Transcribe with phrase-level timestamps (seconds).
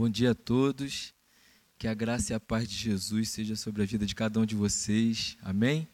[0.00, 1.12] Bom dia a todos.
[1.78, 4.46] Que a graça e a paz de Jesus seja sobre a vida de cada um
[4.46, 5.36] de vocês.
[5.42, 5.86] Amém?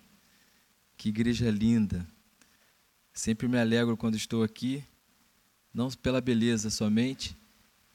[0.96, 2.06] Que igreja linda.
[3.12, 4.84] Sempre me alegro quando estou aqui,
[5.74, 7.36] não pela beleza somente,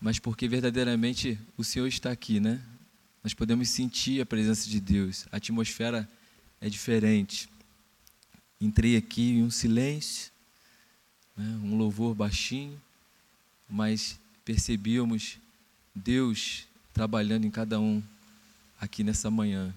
[0.01, 2.61] mas porque verdadeiramente o Senhor está aqui, né?
[3.23, 5.25] Nós podemos sentir a presença de Deus.
[5.31, 6.09] A atmosfera
[6.59, 7.47] é diferente.
[8.59, 10.29] Entrei aqui em um silêncio,
[11.37, 11.57] né?
[11.63, 12.77] um louvor baixinho,
[13.69, 15.39] mas percebíamos
[15.93, 18.01] Deus trabalhando em cada um
[18.79, 19.73] aqui nessa manhã.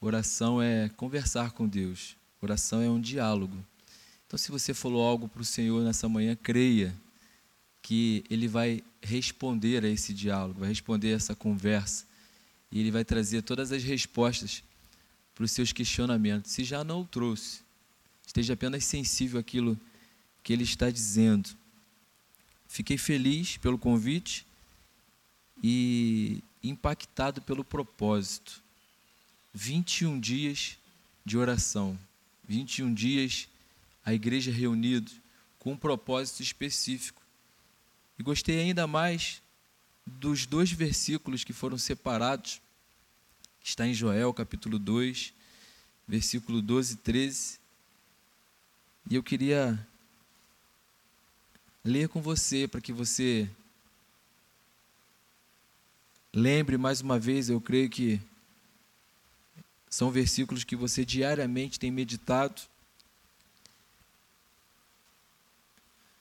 [0.00, 2.16] Oração é conversar com Deus.
[2.40, 3.56] Oração é um diálogo.
[4.26, 6.94] Então, se você falou algo para o Senhor nessa manhã, creia
[7.82, 12.04] que Ele vai responder a esse diálogo, vai responder a essa conversa.
[12.70, 14.62] E Ele vai trazer todas as respostas
[15.34, 16.52] para os seus questionamentos.
[16.52, 17.60] Se já não o trouxe,
[18.26, 19.78] esteja apenas sensível àquilo
[20.42, 21.50] que Ele está dizendo.
[22.68, 24.46] Fiquei feliz pelo convite
[25.68, 28.62] e impactado pelo propósito.
[29.52, 30.78] 21 dias
[31.24, 31.98] de oração,
[32.46, 33.48] 21 dias
[34.04, 35.10] a igreja reunida
[35.58, 37.20] com um propósito específico.
[38.16, 39.42] E gostei ainda mais
[40.06, 42.60] dos dois versículos que foram separados,
[43.60, 45.34] está em Joel capítulo 2,
[46.06, 47.58] versículo 12 e 13.
[49.10, 49.84] E eu queria
[51.84, 53.50] ler com você para que você
[56.38, 58.20] Lembre mais uma vez, eu creio que
[59.88, 62.60] são versículos que você diariamente tem meditado.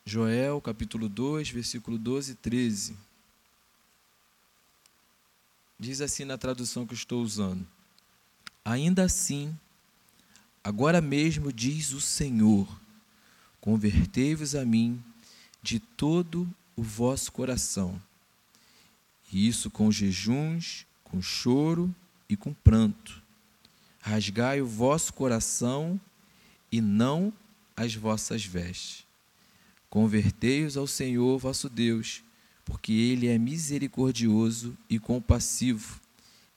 [0.06, 2.98] Joel, capítulo 2, versículo 12 e 13.
[5.78, 7.68] Diz assim na tradução que estou usando:
[8.64, 9.54] Ainda assim,
[10.64, 12.66] agora mesmo diz o Senhor:
[13.60, 15.04] Convertei-vos a mim
[15.62, 18.02] de todo o vosso coração
[19.36, 21.94] e isso com jejuns, com choro
[22.30, 23.22] e com pranto.
[24.00, 26.00] Rasgai o vosso coração
[26.72, 27.34] e não
[27.76, 29.06] as vossas vestes.
[29.90, 32.24] Convertei-os ao Senhor vosso Deus,
[32.64, 36.00] porque Ele é misericordioso e compassivo,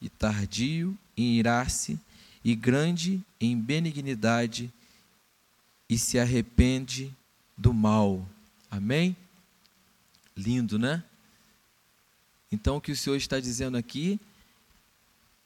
[0.01, 1.99] e tardio em irar-se,
[2.45, 4.73] e grande em benignidade,
[5.89, 7.13] e se arrepende
[7.57, 8.25] do mal.
[8.71, 9.17] Amém?
[10.37, 11.03] Lindo, né?
[12.51, 14.19] Então, o que o Senhor está dizendo aqui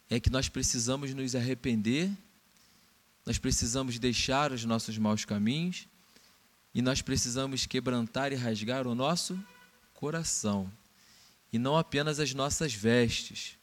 [0.08, 2.10] é que nós precisamos nos arrepender,
[3.26, 5.88] nós precisamos deixar os nossos maus caminhos
[6.74, 9.38] e nós precisamos quebrantar e rasgar o nosso
[9.94, 10.70] coração
[11.52, 13.58] e não apenas as nossas vestes.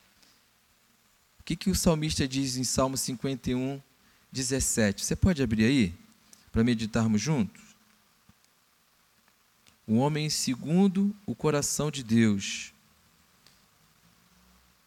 [1.39, 3.81] O que, que o salmista diz em Salmo 51,
[4.31, 5.03] 17?
[5.03, 5.95] Você pode abrir aí
[6.51, 7.63] para meditarmos juntos?
[9.88, 12.72] O homem segundo o coração de Deus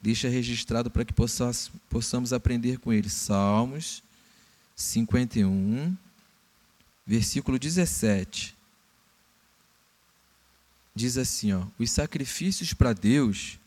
[0.02, 3.08] deixa registrado para que possamos, aprender com ele.
[3.08, 4.02] Salmos
[4.74, 5.96] 51,
[7.06, 8.56] versículo 17.
[10.94, 13.58] Diz assim, ó: Os sacrifícios para Deus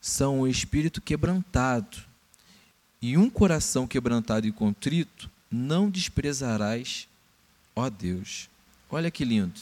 [0.00, 1.96] são o espírito quebrantado,
[3.00, 7.08] e um coração quebrantado e contrito não desprezarás,
[7.74, 8.50] ó Deus.
[8.90, 9.60] Olha que lindo.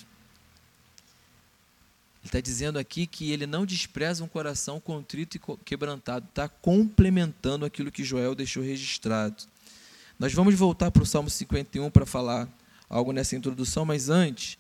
[2.27, 7.65] Ele está dizendo aqui que ele não despreza um coração contrito e quebrantado, está complementando
[7.65, 9.45] aquilo que Joel deixou registrado.
[10.19, 12.49] Nós vamos voltar para o Salmo 51 para falar
[12.91, 14.59] algo nessa introdução, mas antes,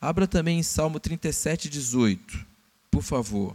[0.00, 2.46] abra também em Salmo 37, 18,
[2.90, 3.54] por favor.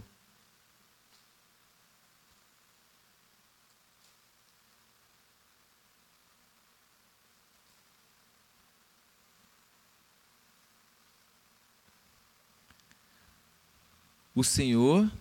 [14.34, 15.12] O Senhor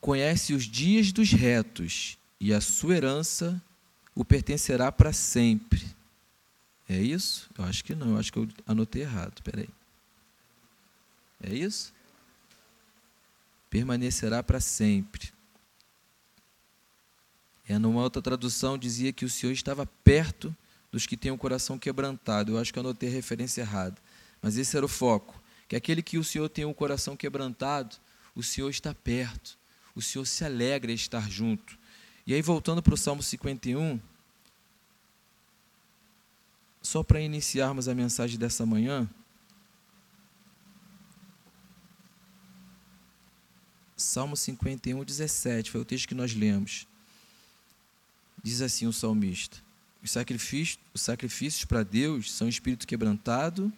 [0.00, 3.62] conhece os dias dos retos, e a sua herança
[4.14, 5.82] o pertencerá para sempre.
[6.88, 7.48] É isso?
[7.56, 9.42] Eu acho que não, eu acho que eu anotei errado.
[9.42, 9.68] Peraí.
[11.42, 11.92] É isso?
[13.70, 15.32] Permanecerá para sempre.
[17.66, 20.54] É, numa outra tradução dizia que o Senhor estava perto
[20.92, 22.52] dos que têm o coração quebrantado.
[22.52, 23.96] Eu acho que eu anotei a referência errada.
[24.42, 25.40] Mas esse era o foco.
[25.66, 27.96] Que aquele que o Senhor tem o coração quebrantado,
[28.34, 29.58] o Senhor está perto,
[29.94, 31.78] o Senhor se alegra em estar junto.
[32.26, 34.00] E aí, voltando para o Salmo 51,
[36.82, 39.08] só para iniciarmos a mensagem dessa manhã,
[43.96, 46.86] Salmo 51, 17, foi o texto que nós lemos.
[48.42, 49.56] Diz assim o salmista:
[50.02, 53.72] Os sacrifícios, os sacrifícios para Deus são espírito quebrantado,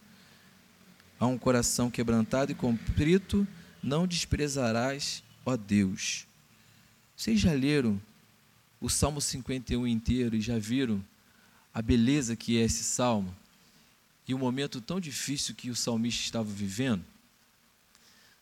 [1.20, 3.46] há um coração quebrantado e contrito,
[3.82, 6.26] não desprezarás, ó Deus.
[7.16, 8.00] Vocês já leram
[8.80, 11.02] o Salmo 51 inteiro e já viram
[11.72, 13.34] a beleza que é esse salmo?
[14.28, 17.04] E o momento tão difícil que o salmista estava vivendo?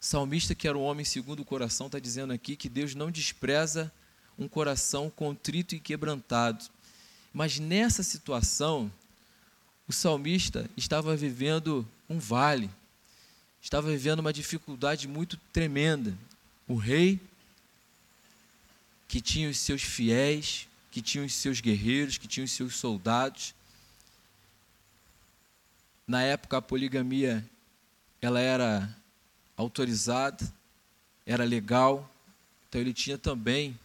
[0.01, 3.11] O salmista, que era um homem segundo o coração, está dizendo aqui que Deus não
[3.11, 3.93] despreza
[4.39, 6.65] um coração contrito e quebrantado.
[7.33, 8.91] Mas nessa situação,
[9.87, 12.71] o salmista estava vivendo um vale,
[13.65, 16.15] estava vivendo uma dificuldade muito tremenda.
[16.69, 17.19] O rei,
[19.09, 23.55] que tinha os seus fiéis, que tinha os seus guerreiros, que tinha os seus soldados.
[26.07, 27.43] Na época a poligamia
[28.21, 28.95] ela era
[29.57, 30.53] autorizada,
[31.25, 32.09] era legal,
[32.69, 33.79] então ele tinha também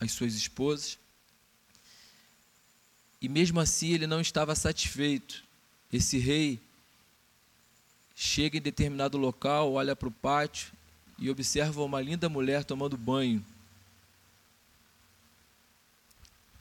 [0.00, 0.98] as suas esposas.
[3.20, 5.44] E mesmo assim ele não estava satisfeito.
[5.92, 6.58] Esse rei
[8.14, 10.72] chega em determinado local, olha para o pátio
[11.18, 13.44] e observa uma linda mulher tomando banho.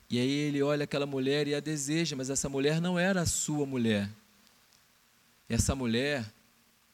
[0.10, 3.26] E aí ele olha aquela mulher e a deseja, mas essa mulher não era a
[3.26, 4.10] sua mulher.
[5.48, 6.26] Essa mulher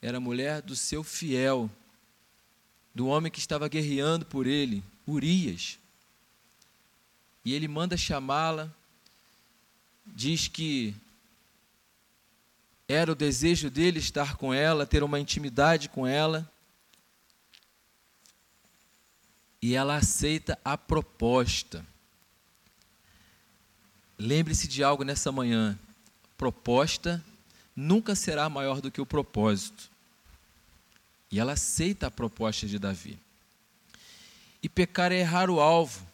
[0.01, 1.69] era a mulher do seu fiel,
[2.93, 5.79] do homem que estava guerreando por ele, Urias.
[7.43, 8.71] E ele manda chamá-la,
[10.05, 10.95] diz que
[12.87, 16.49] era o desejo dele estar com ela, ter uma intimidade com ela.
[19.61, 21.85] E ela aceita a proposta.
[24.17, 25.77] Lembre-se de algo nessa manhã:
[26.37, 27.23] proposta
[27.75, 29.89] nunca será maior do que o propósito.
[31.29, 33.19] E ela aceita a proposta de Davi.
[34.63, 36.05] E pecar é errar o alvo.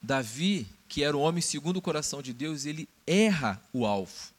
[0.00, 4.30] Davi que era o homem segundo o coração de Deus, ele erra o alvo.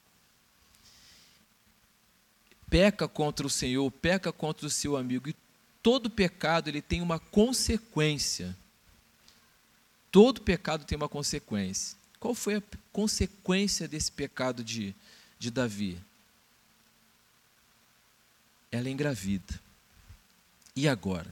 [2.74, 5.30] Peca contra o Senhor, peca contra o seu amigo.
[5.30, 5.36] E
[5.84, 8.58] todo pecado ele tem uma consequência.
[10.12, 11.96] Todo pecado tem uma consequência.
[12.20, 14.96] Qual foi a consequência desse pecado de,
[15.38, 16.02] de Davi?
[18.72, 19.62] Ela é engravida.
[20.76, 21.30] E agora?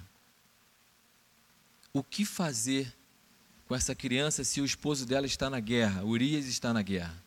[1.92, 2.94] O que fazer
[3.68, 7.18] com essa criança se o esposo dela está na guerra, Urias está na guerra.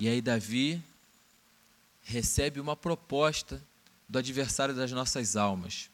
[0.00, 0.82] E aí Davi
[2.08, 3.62] recebe uma proposta
[4.08, 5.90] do adversário das nossas almas.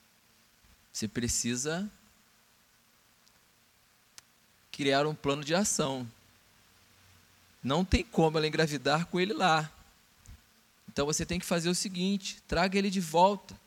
[0.93, 1.91] Você precisa
[4.71, 6.09] criar um plano de ação.
[7.63, 9.69] Não tem como ela engravidar com ele lá.
[10.89, 13.59] Então você tem que fazer o seguinte: traga ele de volta.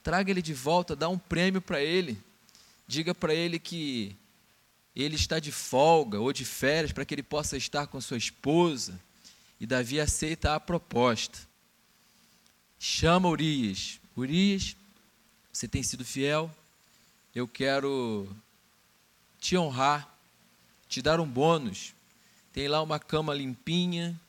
[0.00, 2.22] Traga ele de volta, dá um prêmio para ele.
[2.86, 4.14] Diga para ele que
[4.94, 9.00] ele está de folga ou de férias para que ele possa estar com sua esposa.
[9.62, 11.38] E Davi aceita a proposta.
[12.80, 14.00] Chama Urias.
[14.16, 14.76] Urias,
[15.52, 16.50] você tem sido fiel.
[17.32, 18.28] Eu quero
[19.38, 20.12] te honrar,
[20.88, 21.94] te dar um bônus.
[22.52, 24.20] Tem lá uma cama limpinha,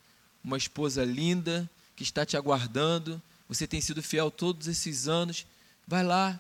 [0.44, 3.20] uma esposa linda que está te aguardando.
[3.50, 5.48] Você tem sido fiel todos esses anos.
[5.88, 6.40] Vai lá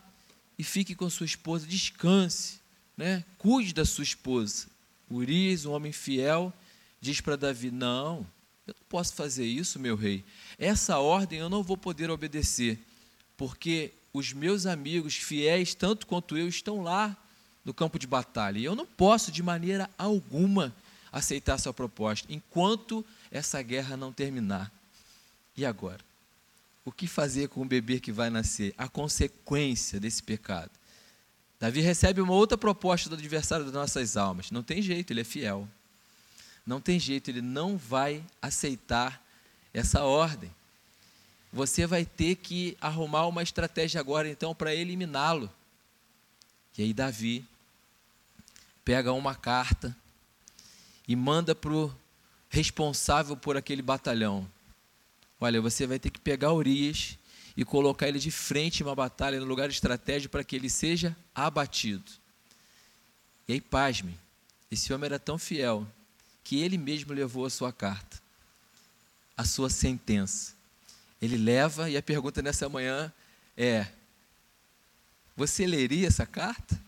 [0.55, 2.61] e fique com sua esposa, descanse
[2.95, 3.25] né?
[3.39, 4.67] Cuide da sua esposa.
[5.09, 6.53] Urias, um homem fiel,
[7.01, 8.23] diz para Davi: Não,
[8.65, 10.23] eu não posso fazer isso, meu rei.
[10.57, 12.79] Essa ordem eu não vou poder obedecer,
[13.35, 17.17] porque os meus amigos fiéis, tanto quanto eu, estão lá
[17.65, 18.59] no campo de batalha.
[18.59, 20.73] E eu não posso, de maneira alguma,
[21.11, 24.71] aceitar sua proposta, enquanto essa guerra não terminar.
[25.57, 25.99] E agora?
[26.85, 28.73] O que fazer com o bebê que vai nascer?
[28.77, 30.71] A consequência desse pecado.
[31.59, 34.51] Davi recebe uma outra proposta do adversário das nossas almas.
[34.51, 35.67] Não tem jeito, ele é fiel.
[36.65, 39.21] Não tem jeito, ele não vai aceitar
[39.73, 40.53] essa ordem.
[41.51, 45.51] Você vai ter que arrumar uma estratégia agora, então, para eliminá-lo.
[46.77, 47.45] E aí, Davi
[48.83, 49.95] pega uma carta
[51.07, 51.93] e manda para o
[52.49, 54.49] responsável por aquele batalhão:
[55.39, 57.17] Olha, você vai ter que pegar Urias
[57.55, 61.15] e colocar ele de frente em uma batalha, no lugar estratégico, para que ele seja
[61.35, 62.09] abatido.
[63.47, 64.17] E aí, pasme,
[64.71, 65.85] esse homem era tão fiel
[66.43, 68.21] que ele mesmo levou a sua carta,
[69.35, 70.53] a sua sentença.
[71.21, 73.11] Ele leva, e a pergunta nessa manhã
[73.55, 73.87] é:
[75.35, 76.79] Você leria essa carta?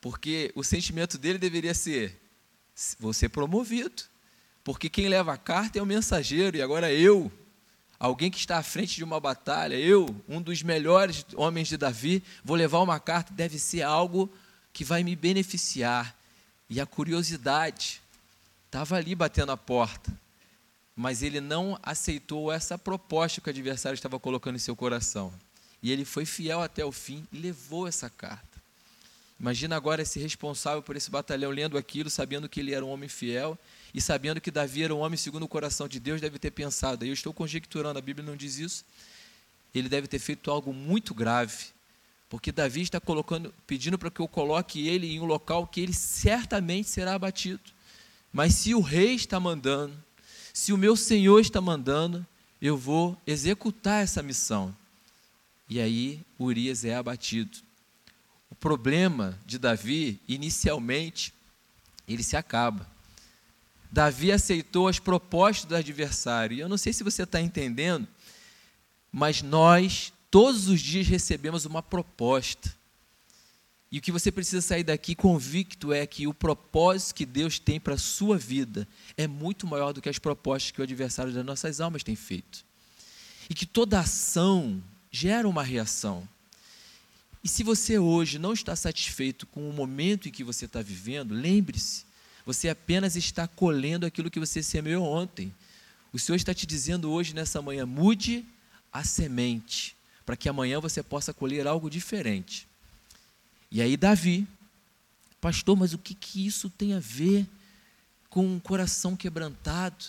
[0.00, 2.20] Porque o sentimento dele deveria ser:
[2.74, 4.02] ser promovido.
[4.64, 7.32] Porque quem leva a carta é o mensageiro, e agora eu
[7.98, 12.22] alguém que está à frente de uma batalha, eu, um dos melhores homens de Davi,
[12.44, 14.32] vou levar uma carta, deve ser algo
[14.72, 16.16] que vai me beneficiar.
[16.70, 18.00] E a curiosidade
[18.68, 20.12] estava ali batendo a porta,
[20.94, 25.32] mas ele não aceitou essa proposta que o adversário estava colocando em seu coração.
[25.82, 28.46] E ele foi fiel até o fim e levou essa carta.
[29.40, 33.08] Imagina agora esse responsável por esse batalhão lendo aquilo, sabendo que ele era um homem
[33.08, 33.56] fiel
[33.94, 37.04] e sabendo que Davi era um homem segundo o coração de Deus, deve ter pensado,
[37.04, 38.84] eu estou conjecturando, a Bíblia não diz isso,
[39.74, 41.66] ele deve ter feito algo muito grave,
[42.28, 45.94] porque Davi está colocando, pedindo para que eu coloque ele em um local que ele
[45.94, 47.60] certamente será abatido.
[48.32, 49.96] Mas se o rei está mandando,
[50.52, 52.26] se o meu senhor está mandando,
[52.60, 54.74] eu vou executar essa missão.
[55.68, 57.58] E aí Urias é abatido.
[58.50, 61.32] O problema de Davi, inicialmente,
[62.06, 62.86] ele se acaba.
[63.90, 66.56] Davi aceitou as propostas do adversário.
[66.56, 68.06] E eu não sei se você está entendendo,
[69.12, 72.74] mas nós, todos os dias, recebemos uma proposta.
[73.90, 77.80] E o que você precisa sair daqui convicto é que o propósito que Deus tem
[77.80, 81.44] para a sua vida é muito maior do que as propostas que o adversário das
[81.44, 82.64] nossas almas tem feito.
[83.48, 86.28] E que toda ação gera uma reação.
[87.42, 91.32] E se você hoje não está satisfeito com o momento em que você está vivendo,
[91.32, 92.04] lembre-se,
[92.44, 95.54] você apenas está colhendo aquilo que você semeou ontem.
[96.12, 98.44] O Senhor está te dizendo hoje, nessa manhã, mude
[98.92, 102.67] a semente, para que amanhã você possa colher algo diferente.
[103.70, 104.46] E aí, Davi,
[105.40, 107.46] pastor, mas o que, que isso tem a ver
[108.30, 110.04] com um coração quebrantado?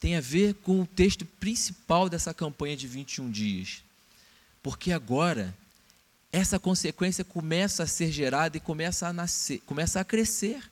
[0.00, 3.82] Tem a ver com o texto principal dessa campanha de 21 dias.
[4.62, 5.54] Porque agora
[6.32, 10.68] essa consequência começa a ser gerada e começa a nascer, começa a crescer.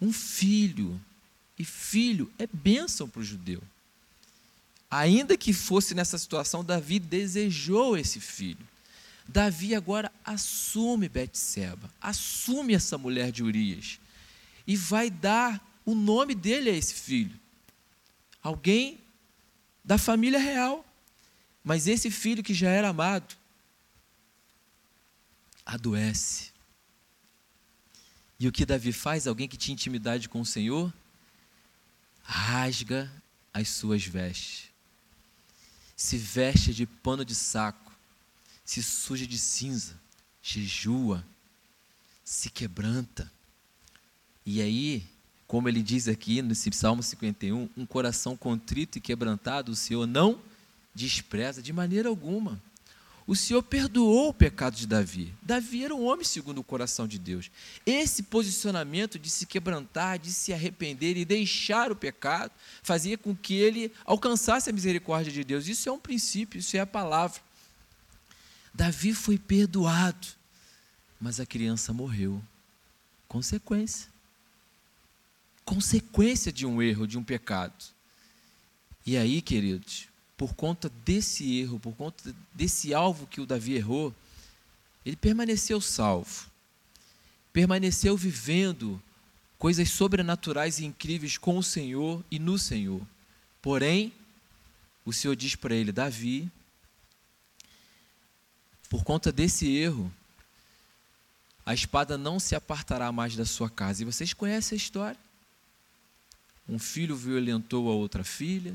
[0.00, 0.98] Um filho,
[1.58, 3.60] e filho é bênção para o judeu.
[4.90, 8.66] Ainda que fosse nessa situação, Davi desejou esse filho.
[9.30, 14.00] Davi agora assume Betseba, assume essa mulher de Urias
[14.66, 17.38] e vai dar o nome dele a esse filho.
[18.42, 19.00] Alguém
[19.84, 20.84] da família real.
[21.62, 23.36] Mas esse filho que já era amado
[25.64, 26.50] adoece.
[28.38, 29.26] E o que Davi faz?
[29.26, 30.92] Alguém que tinha intimidade com o Senhor
[32.22, 33.12] rasga
[33.52, 34.70] as suas vestes,
[35.96, 37.89] se veste de pano de saco,
[38.70, 39.98] se suja de cinza,
[40.40, 41.26] jejua,
[42.24, 43.28] se quebranta.
[44.46, 45.04] E aí,
[45.44, 50.40] como ele diz aqui nesse Salmo 51, um coração contrito e quebrantado, o Senhor não
[50.94, 52.62] despreza de maneira alguma
[53.30, 55.32] o Senhor perdoou o pecado de Davi.
[55.40, 57.48] Davi era um homem segundo o coração de Deus.
[57.86, 62.50] Esse posicionamento de se quebrantar, de se arrepender e deixar o pecado,
[62.82, 65.68] fazia com que ele alcançasse a misericórdia de Deus.
[65.68, 67.40] Isso é um princípio, isso é a palavra.
[68.72, 70.28] Davi foi perdoado,
[71.20, 72.42] mas a criança morreu.
[73.28, 74.08] Consequência.
[75.64, 77.84] Consequência de um erro, de um pecado.
[79.04, 84.14] E aí, queridos, por conta desse erro, por conta desse alvo que o Davi errou,
[85.04, 86.50] ele permaneceu salvo.
[87.52, 89.02] Permaneceu vivendo
[89.58, 93.00] coisas sobrenaturais e incríveis com o Senhor e no Senhor.
[93.60, 94.12] Porém,
[95.04, 96.50] o Senhor diz para ele: Davi,
[98.90, 100.12] por conta desse erro,
[101.64, 104.02] a espada não se apartará mais da sua casa.
[104.02, 105.20] E vocês conhecem a história?
[106.68, 108.74] Um filho violentou a outra filha,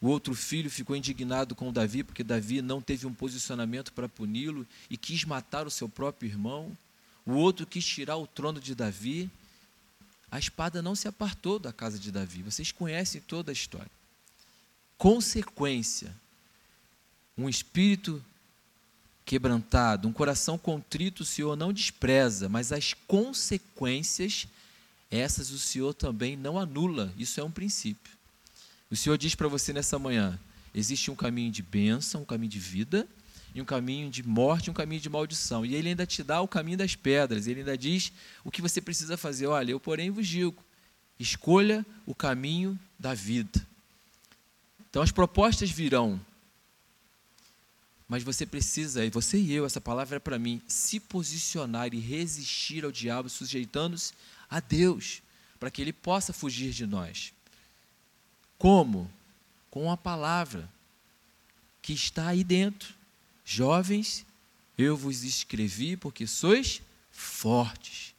[0.00, 4.66] o outro filho ficou indignado com Davi, porque Davi não teve um posicionamento para puni-lo
[4.88, 6.76] e quis matar o seu próprio irmão.
[7.26, 9.30] O outro quis tirar o trono de Davi.
[10.30, 12.42] A espada não se apartou da casa de Davi.
[12.42, 13.90] Vocês conhecem toda a história.
[14.96, 16.14] Consequência:
[17.36, 18.24] um espírito
[19.24, 24.46] quebrantado, um coração contrito, o Senhor não despreza, mas as consequências,
[25.10, 27.12] essas o Senhor também não anula.
[27.16, 28.12] Isso é um princípio.
[28.90, 30.38] O Senhor diz para você nessa manhã:
[30.74, 33.08] existe um caminho de bênção, um caminho de vida,
[33.54, 35.64] e um caminho de morte, um caminho de maldição.
[35.64, 38.12] E Ele ainda te dá o caminho das pedras, Ele ainda diz
[38.44, 39.46] o que você precisa fazer.
[39.46, 40.62] Olha, eu, porém, vos digo:
[41.18, 43.64] escolha o caminho da vida.
[44.90, 46.20] Então, as propostas virão,
[48.08, 51.98] mas você precisa, e você e eu, essa palavra é para mim, se posicionar e
[51.98, 54.12] resistir ao diabo, sujeitando-se
[54.48, 55.22] a Deus,
[55.58, 57.32] para que ele possa fugir de nós.
[58.58, 59.10] Como?
[59.70, 60.70] Com a palavra
[61.80, 62.94] que está aí dentro.
[63.44, 64.24] Jovens,
[64.76, 66.80] eu vos escrevi porque sois
[67.10, 68.14] fortes.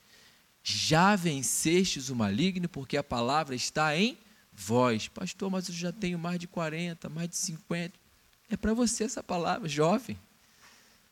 [0.64, 4.18] Já vencestes o maligno, porque a palavra está em
[4.52, 5.08] vós.
[5.08, 8.05] Pastor, mas eu já tenho mais de 40, mais de 50.
[8.50, 10.18] É para você essa palavra, jovem.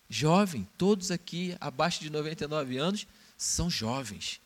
[0.10, 4.40] Jovem, todos aqui abaixo de 99 anos são jovens.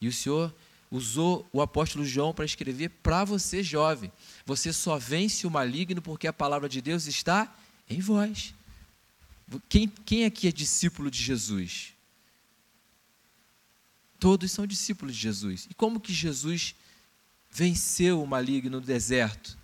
[0.00, 0.54] E o Senhor
[0.90, 4.12] usou o apóstolo João para escrever para você, jovem.
[4.44, 7.52] Você só vence o maligno porque a palavra de Deus está
[7.88, 8.54] em vós.
[9.68, 11.94] Quem, quem aqui é discípulo de Jesus?
[14.18, 15.66] Todos são discípulos de Jesus.
[15.70, 16.74] E como que Jesus
[17.50, 19.58] venceu o maligno no deserto?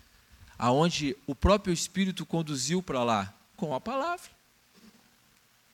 [0.63, 3.35] Aonde o próprio Espírito conduziu para lá?
[3.57, 4.31] Com a palavra.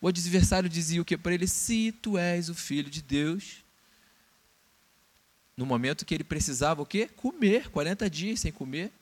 [0.00, 1.48] O adversário dizia o que para ele?
[1.48, 3.64] Se tu és o filho de Deus.
[5.56, 7.10] No momento que ele precisava o quê?
[7.16, 8.92] Comer, 40 dias sem comer.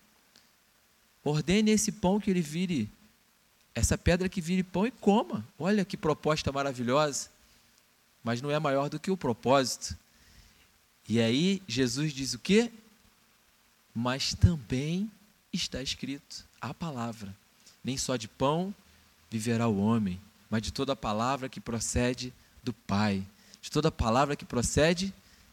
[1.22, 2.90] Ordene esse pão que ele vire,
[3.74, 5.46] essa pedra que vire pão e coma.
[5.58, 7.28] Olha que proposta maravilhosa.
[8.22, 9.94] Mas não é maior do que o propósito.
[11.06, 12.72] E aí Jesus diz o quê?
[13.94, 15.10] Mas também
[15.56, 17.34] está escrito a palavra:
[17.82, 18.74] nem só de pão
[19.30, 20.20] viverá o homem,
[20.50, 22.32] mas de toda palavra que procede
[22.62, 23.26] do Pai,
[23.60, 25.12] de toda palavra que procede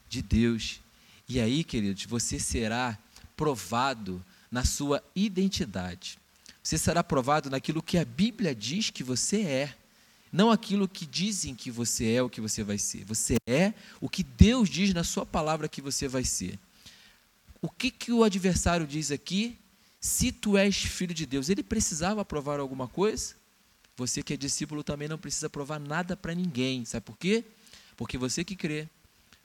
[0.09, 0.79] de Deus.
[1.27, 2.97] E aí, queridos, você será
[3.35, 6.19] provado na sua identidade.
[6.61, 9.75] Você será provado naquilo que a Bíblia diz que você é,
[10.31, 13.03] não aquilo que dizem que você é o que você vai ser.
[13.05, 16.59] Você é o que Deus diz na sua palavra que você vai ser.
[17.61, 19.57] O que, que o adversário diz aqui?
[20.01, 23.35] Se tu és filho de Deus, ele precisava provar alguma coisa?
[23.95, 26.83] Você que é discípulo também não precisa provar nada para ninguém.
[26.85, 27.45] Sabe por quê?
[27.95, 28.89] Porque você que crê,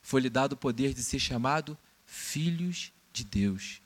[0.01, 3.83] foi lhe dado o poder de ser chamado filhos de Deus.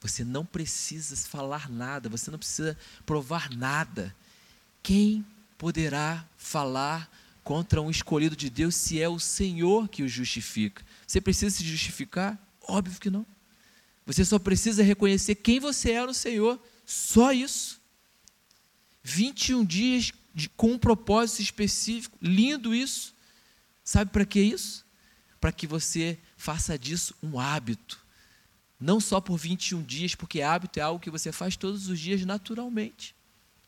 [0.00, 4.14] Você não precisa falar nada, você não precisa provar nada.
[4.84, 5.26] Quem
[5.58, 7.10] poderá falar
[7.42, 10.84] contra um escolhido de Deus se é o Senhor que o justifica?
[11.04, 12.38] Você precisa se justificar?
[12.68, 13.26] Óbvio que não.
[14.06, 17.80] Você só precisa reconhecer quem você é no Senhor, só isso.
[19.02, 23.14] 21 dias de, com um propósito específico, lindo isso.
[23.82, 24.86] Sabe para que isso?
[25.40, 28.04] Para que você faça disso um hábito.
[28.78, 32.24] Não só por 21 dias, porque hábito é algo que você faz todos os dias
[32.24, 33.14] naturalmente.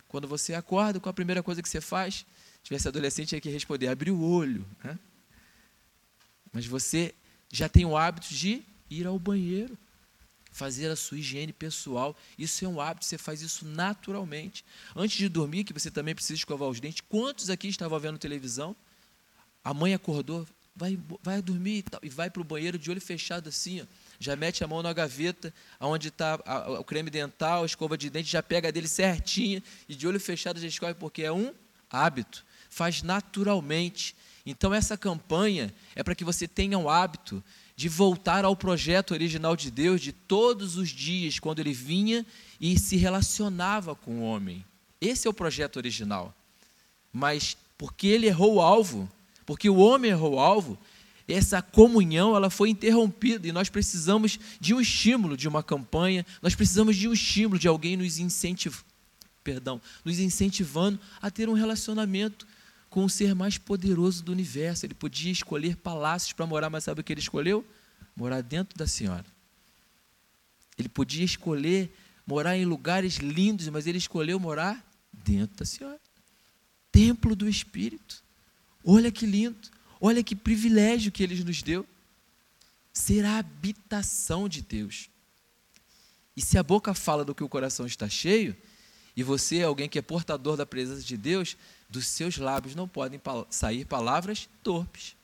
[0.07, 2.15] Quando você acorda, qual a primeira coisa que você faz?
[2.15, 4.67] Se tivesse adolescente aí que responder, abrir o olho.
[4.85, 4.99] Né?
[6.53, 7.15] Mas você
[7.51, 9.77] já tem o hábito de ir ao banheiro,
[10.59, 12.17] fazer a sua higiene pessoal.
[12.37, 14.65] Isso é um hábito, você faz isso naturalmente.
[14.95, 17.03] Antes de dormir, que você também precisa escovar os dentes.
[17.09, 18.77] Quantos aqui estavam vendo televisão?
[19.63, 23.01] A mãe acordou, vai, vai dormir e, tal, e vai para o banheiro de olho
[23.01, 23.87] fechado assim, ó
[24.19, 26.35] já mete a mão na gaveta, onde está
[26.81, 30.61] o creme dental, a escova de dente, já pega dele certinha e de olho fechado
[30.61, 31.55] já escolhe, porque é um
[31.89, 34.17] hábito, faz naturalmente.
[34.45, 37.43] Então, essa campanha é para que você tenha o hábito
[37.79, 42.27] de voltar ao projeto original de Deus de todos os dias, quando ele vinha
[42.61, 44.65] e se relacionava com o homem.
[45.01, 46.35] Esse é o projeto original.
[47.13, 49.09] Mas porque ele errou o alvo,
[49.47, 50.77] porque o homem errou o alvo,
[51.29, 56.57] essa comunhão ela foi interrompida e nós precisamos de um estímulo, de uma campanha, nós
[56.57, 58.85] precisamos de um estímulo, de alguém nos incentivando,
[59.45, 62.45] perdão, nos incentivando a ter um relacionamento
[62.99, 64.85] com o ser mais poderoso do universo.
[64.85, 67.65] Ele podia escolher palácios para morar, mas sabe o que ele escolheu?
[68.17, 69.25] Morar dentro da senhora.
[70.77, 76.01] Ele podia escolher morar em lugares lindos, mas ele escolheu morar dentro da senhora.
[76.91, 78.21] Templo do Espírito.
[78.83, 79.69] Olha que lindo.
[80.01, 81.87] Olha que privilégio que ele nos deu.
[82.93, 85.09] Ser a habitação de Deus.
[86.37, 88.57] E se a boca fala do que o coração está cheio,
[89.17, 91.57] e você é alguém que é portador da presença de Deus,
[91.89, 93.21] dos seus lábios não podem
[93.51, 95.17] sair palavras torpes,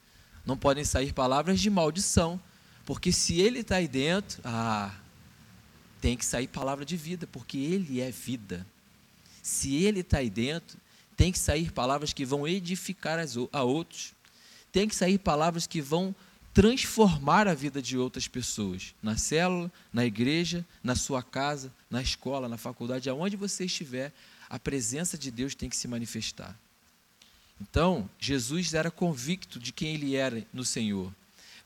[0.47, 2.41] não podem sair palavras de maldição,
[2.85, 4.95] porque se ele está aí dentro, ah,
[6.01, 8.67] tem que sair palavra de vida, porque ele é vida.
[9.43, 10.79] Se ele está aí dentro,
[11.17, 13.19] tem que sair palavras que vão edificar
[13.53, 14.15] a outros
[14.75, 16.13] tem que sair palavras que vão
[16.53, 22.49] transformar a vida de outras pessoas, na célula, na igreja, na sua casa, na escola,
[22.49, 24.13] na faculdade, aonde você estiver,
[24.55, 26.57] a presença de Deus tem que se manifestar.
[27.61, 31.13] Então, Jesus era convicto de quem ele era no Senhor.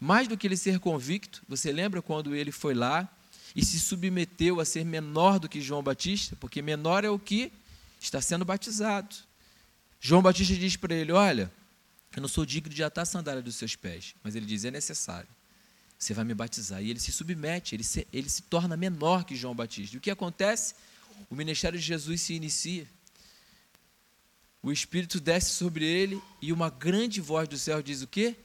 [0.00, 3.06] Mais do que ele ser convicto, você lembra quando ele foi lá
[3.54, 6.34] e se submeteu a ser menor do que João Batista?
[6.36, 7.52] Porque menor é o que
[8.00, 9.14] está sendo batizado.
[10.00, 11.52] João Batista diz para ele: Olha,
[12.16, 14.14] eu não sou digno de atar a sandália dos seus pés.
[14.24, 15.28] Mas ele diz: é necessário.
[15.98, 16.82] Você vai me batizar.
[16.82, 19.94] E ele se submete, ele se, ele se torna menor que João Batista.
[19.94, 20.74] E o que acontece?
[21.30, 22.86] O ministério de Jesus se inicia.
[24.62, 28.36] O Espírito desce sobre ele e uma grande voz do céu diz o quê?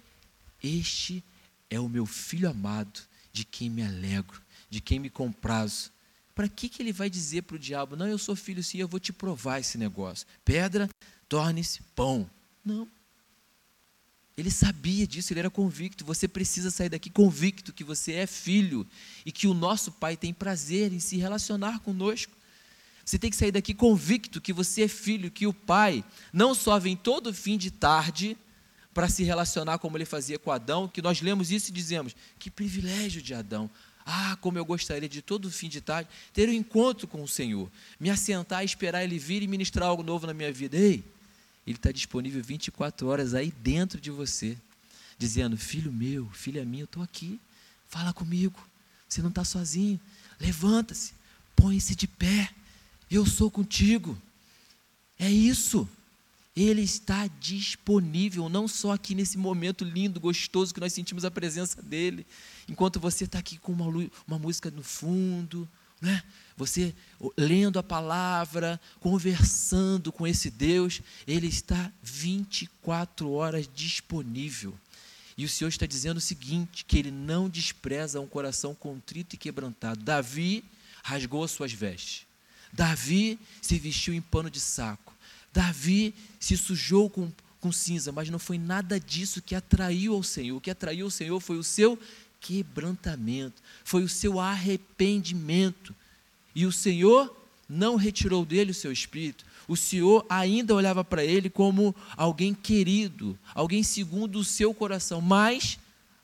[0.62, 1.24] Este
[1.70, 5.92] é o meu filho amado, de quem me alegro, de quem me comprazo.
[6.36, 8.88] Para que, que ele vai dizer para o diabo, não, eu sou filho sim, eu
[8.88, 10.26] vou te provar esse negócio.
[10.46, 10.90] Pedra,
[11.28, 12.30] torne-se pão.
[12.64, 12.88] Não.
[14.36, 16.04] Ele sabia disso, ele era convicto.
[16.06, 18.88] Você precisa sair daqui convicto que você é filho
[19.26, 22.36] e que o nosso Pai tem prazer em se relacionar conosco.
[23.06, 26.80] Você tem que sair daqui convicto que você é filho, que o pai não só
[26.80, 28.38] vem todo fim de tarde
[28.94, 32.50] para se relacionar como ele fazia com Adão, que nós lemos isso e dizemos: que
[32.50, 33.70] privilégio de Adão.
[34.06, 37.72] Ah, como eu gostaria de todo fim de tarde ter um encontro com o Senhor,
[37.98, 40.78] me assentar, esperar Ele vir e ministrar algo novo na minha vida.
[40.78, 41.04] Ei,
[41.66, 44.58] Ele está disponível 24 horas aí dentro de você,
[45.18, 47.40] dizendo: Filho meu, filha minha, eu estou aqui,
[47.88, 48.60] fala comigo,
[49.08, 50.00] você não está sozinho,
[50.40, 51.14] levanta-se,
[51.56, 52.50] põe-se de pé,
[53.16, 54.18] eu sou contigo.
[55.20, 55.88] É isso.
[56.56, 61.82] Ele está disponível, não só aqui nesse momento lindo, gostoso que nós sentimos a presença
[61.82, 62.28] dele,
[62.68, 63.88] enquanto você está aqui com uma,
[64.28, 65.68] uma música no fundo,
[66.00, 66.22] né?
[66.56, 66.94] você
[67.36, 74.78] lendo a palavra, conversando com esse Deus, ele está 24 horas disponível.
[75.36, 79.38] E o Senhor está dizendo o seguinte: que ele não despreza um coração contrito e
[79.38, 80.04] quebrantado.
[80.04, 80.64] Davi
[81.04, 82.28] rasgou as suas vestes.
[82.74, 85.14] Davi se vestiu em pano de saco.
[85.54, 87.32] Davi se sujou com,
[87.62, 90.58] com cinza, mas não foi nada disso que atraiu ao Senhor.
[90.58, 91.98] O que atraiu ao Senhor foi o seu
[92.42, 95.96] quebrantamento, foi o seu arrependimento.
[96.56, 97.36] E o Senhor
[97.70, 99.46] não retirou dele o seu espírito.
[99.68, 105.80] O Senhor ainda olhava para ele como alguém querido, alguém segundo o seu coração, mas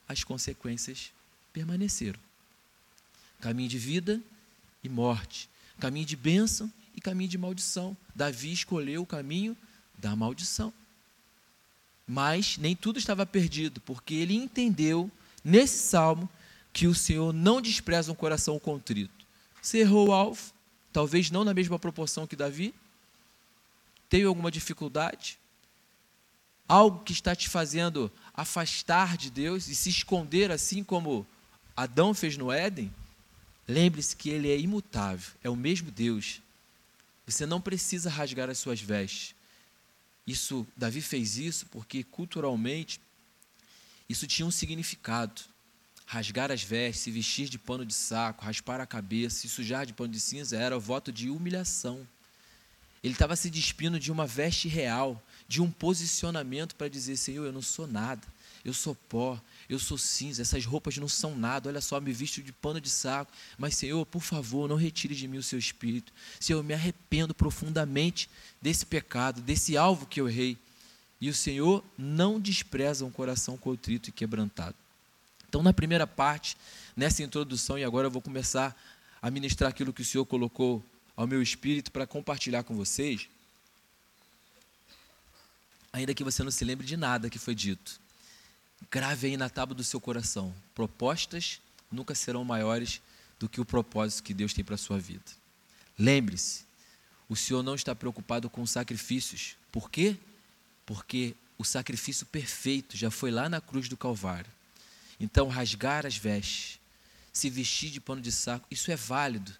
[0.07, 1.12] as consequências
[1.53, 2.19] permaneceram.
[3.39, 4.21] Caminho de vida
[4.83, 5.48] e morte,
[5.79, 7.97] caminho de bênção e caminho de maldição.
[8.13, 9.57] Davi escolheu o caminho
[9.97, 10.73] da maldição.
[12.07, 15.09] Mas nem tudo estava perdido, porque ele entendeu
[15.43, 16.29] nesse salmo
[16.73, 19.25] que o Senhor não despreza um coração contrito.
[19.61, 20.53] Você errou o alvo,
[20.91, 22.73] talvez não na mesma proporção que Davi,
[24.09, 25.37] teve alguma dificuldade,
[26.67, 31.25] algo que está te fazendo afastar de Deus e se esconder assim como
[31.75, 32.93] Adão fez no Éden,
[33.69, 36.41] lembre-se que ele é imutável, é o mesmo Deus
[37.32, 39.36] você não precisa rasgar as suas vestes.
[40.25, 42.99] Isso, Davi fez isso porque culturalmente
[44.08, 45.41] isso tinha um significado.
[46.05, 49.93] Rasgar as vestes, se vestir de pano de saco, raspar a cabeça, se sujar de
[49.93, 52.08] pano de cinza era o voto de humilhação.
[53.03, 57.53] Ele estava se despindo de uma veste real, de um posicionamento para dizer: Senhor, eu
[57.53, 58.27] não sou nada,
[58.65, 62.41] eu sou pó, eu sou cinza, essas roupas não são nada, olha só, me visto
[62.41, 66.12] de pano de saco, mas Senhor, por favor, não retire de mim o seu espírito.
[66.39, 68.27] Senhor, eu me arrependo profundamente
[68.60, 70.58] desse pecado, desse alvo que eu errei.
[71.21, 74.75] E o Senhor não despreza um coração contrito e quebrantado.
[75.47, 76.58] Então, na primeira parte,
[76.95, 78.75] nessa introdução, e agora eu vou começar
[79.21, 80.84] a ministrar aquilo que o Senhor colocou
[81.15, 83.27] ao meu espírito para compartilhar com vocês,
[85.93, 87.99] ainda que você não se lembre de nada que foi dito.
[88.91, 91.61] Grave aí na tábua do seu coração: propostas
[91.91, 93.01] nunca serão maiores
[93.39, 95.31] do que o propósito que Deus tem para a sua vida.
[95.97, 96.63] Lembre-se,
[97.27, 99.55] o Senhor não está preocupado com sacrifícios.
[99.71, 100.17] Por quê?
[100.85, 104.51] Porque o sacrifício perfeito já foi lá na cruz do Calvário.
[105.19, 106.79] Então, rasgar as vestes,
[107.33, 109.51] se vestir de pano de saco, isso é válido,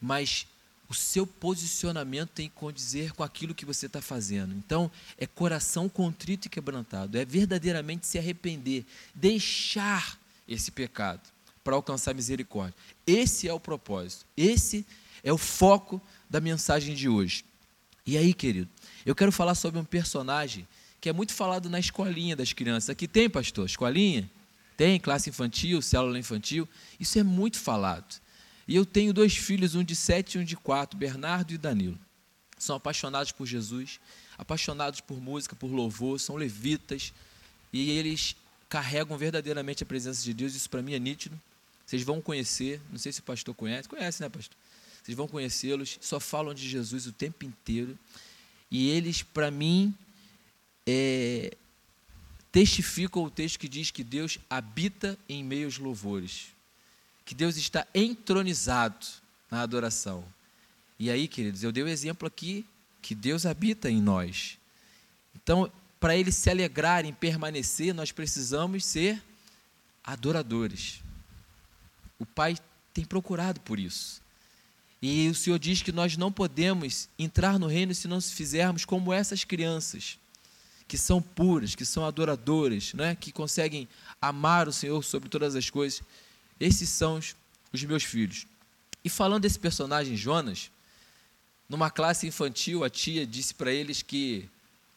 [0.00, 0.46] mas
[0.92, 4.54] o seu posicionamento tem que condizer com aquilo que você está fazendo.
[4.54, 11.22] Então, é coração contrito e quebrantado, é verdadeiramente se arrepender, deixar esse pecado
[11.64, 12.74] para alcançar misericórdia.
[13.06, 14.84] Esse é o propósito, esse
[15.24, 17.42] é o foco da mensagem de hoje.
[18.04, 18.68] E aí, querido,
[19.06, 20.68] eu quero falar sobre um personagem
[21.00, 22.90] que é muito falado na escolinha das crianças.
[22.90, 24.30] Aqui tem, pastor, escolinha?
[24.76, 26.68] Tem, classe infantil, célula infantil.
[27.00, 28.20] Isso é muito falado.
[28.66, 31.98] E eu tenho dois filhos, um de sete e um de quatro, Bernardo e Danilo.
[32.58, 33.98] São apaixonados por Jesus,
[34.38, 37.12] apaixonados por música, por louvor, são levitas
[37.72, 38.36] e eles
[38.68, 40.54] carregam verdadeiramente a presença de Deus.
[40.54, 41.38] Isso para mim é nítido.
[41.84, 44.56] Vocês vão conhecer, não sei se o pastor conhece, conhece, né, pastor?
[45.02, 47.98] Vocês vão conhecê-los, só falam de Jesus o tempo inteiro.
[48.70, 49.92] E eles, para mim,
[50.86, 51.52] é,
[52.52, 56.52] testificam o texto que diz que Deus habita em meios louvores
[57.24, 59.06] que Deus está entronizado
[59.50, 60.24] na adoração.
[60.98, 62.66] E aí, queridos, eu dei o exemplo aqui
[63.00, 64.58] que Deus habita em nós.
[65.34, 69.22] Então, para ele se alegrar em permanecer, nós precisamos ser
[70.02, 71.00] adoradores.
[72.18, 72.56] O Pai
[72.92, 74.22] tem procurado por isso.
[75.00, 78.84] E o Senhor diz que nós não podemos entrar no reino se não se fizermos
[78.84, 80.16] como essas crianças,
[80.86, 83.16] que são puras, que são adoradoras, né?
[83.16, 83.88] que conseguem
[84.20, 86.02] amar o Senhor sobre todas as coisas.
[86.58, 87.34] Esses são os,
[87.72, 88.46] os meus filhos.
[89.04, 90.70] E falando desse personagem Jonas,
[91.68, 94.48] numa classe infantil, a tia disse para eles que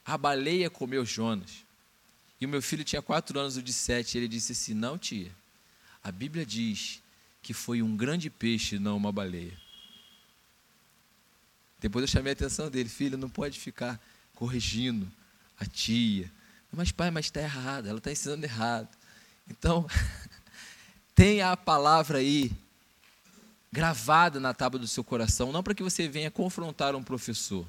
[0.05, 1.65] a baleia comeu Jonas.
[2.39, 4.17] E o meu filho tinha quatro anos, o de sete.
[4.17, 5.31] Ele disse assim: Não, tia,
[6.03, 7.01] a Bíblia diz
[7.41, 9.57] que foi um grande peixe, não uma baleia.
[11.79, 13.99] Depois eu chamei a atenção dele, filho, não pode ficar
[14.33, 15.09] corrigindo
[15.59, 16.31] a tia.
[16.71, 18.89] Mas pai, mas está errado, ela está ensinando errado.
[19.47, 19.87] Então,
[21.15, 22.51] tenha a palavra aí
[23.71, 27.65] gravada na tábua do seu coração, não para que você venha confrontar um professor,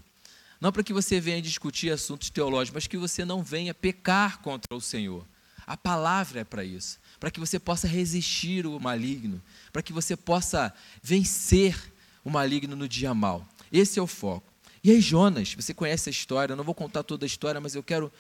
[0.60, 4.74] não para que você venha discutir assuntos teológicos, mas que você não venha pecar contra
[4.74, 5.24] o Senhor.
[5.66, 10.16] A palavra é para isso, para que você possa resistir o maligno, para que você
[10.16, 11.92] possa vencer
[12.24, 13.46] o maligno no dia mal.
[13.72, 14.52] Esse é o foco.
[14.82, 17.74] E aí, Jonas, você conhece a história, eu não vou contar toda a história, mas
[17.74, 18.12] eu quero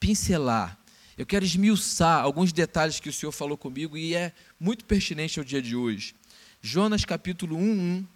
[0.00, 0.78] pincelar,
[1.16, 5.44] eu quero esmiuçar alguns detalhes que o Senhor falou comigo e é muito pertinente ao
[5.44, 6.14] dia de hoje.
[6.60, 8.06] Jonas capítulo 1, 1.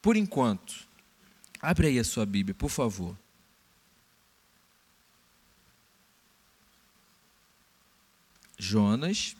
[0.00, 0.88] Por enquanto,
[1.60, 3.16] abre aí a sua Bíblia, por favor.
[8.58, 9.36] Jonas,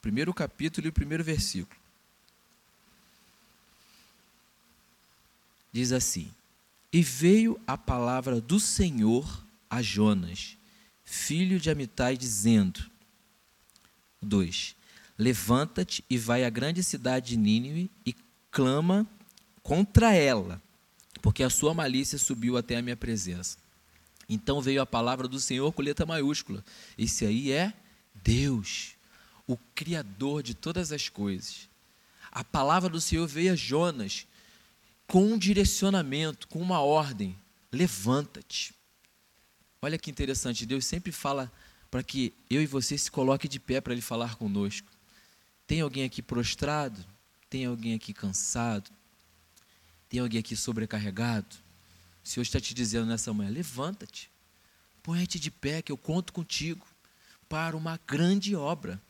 [0.00, 1.80] primeiro capítulo e o primeiro versículo.
[5.72, 6.30] Diz assim:
[6.92, 10.58] E veio a palavra do Senhor a Jonas,
[11.04, 12.90] filho de Amitai, dizendo:
[14.20, 14.76] 2.
[15.18, 18.14] Levanta-te e vai à grande cidade de Nínive e
[18.50, 19.06] clama
[19.62, 20.60] contra ela,
[21.20, 23.58] porque a sua malícia subiu até a minha presença.
[24.28, 26.64] Então veio a palavra do Senhor com letra maiúscula.
[26.96, 27.72] Esse aí é
[28.14, 28.94] Deus,
[29.46, 31.68] o Criador de todas as coisas.
[32.30, 34.26] A palavra do Senhor veio a Jonas
[35.06, 37.36] com um direcionamento, com uma ordem:
[37.70, 38.74] levanta-te.
[39.84, 41.52] Olha que interessante, Deus sempre fala
[41.90, 44.88] para que eu e você se coloque de pé para Ele falar conosco.
[45.66, 47.04] Tem alguém aqui prostrado?
[47.50, 48.88] Tem alguém aqui cansado?
[50.08, 51.56] Tem alguém aqui sobrecarregado?
[52.24, 54.30] O Senhor está te dizendo nessa manhã: levanta-te,
[55.02, 56.86] põe-te de pé, que eu conto contigo
[57.48, 59.02] para uma grande obra.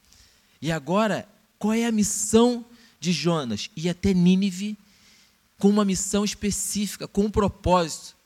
[0.61, 2.64] E agora, qual é a missão
[2.98, 3.68] de Jonas?
[3.76, 4.78] Ir até Nínive
[5.58, 8.21] com uma missão específica, com um propósito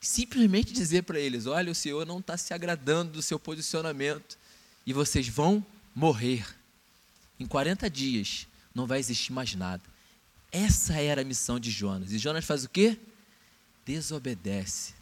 [0.00, 4.38] simplesmente dizer para eles: olha, o Senhor não está se agradando do seu posicionamento
[4.86, 6.46] e vocês vão morrer.
[7.38, 9.82] Em 40 dias não vai existir mais nada.
[10.50, 12.12] Essa era a missão de Jonas.
[12.12, 12.98] E Jonas faz o quê?
[13.84, 14.94] Desobedece,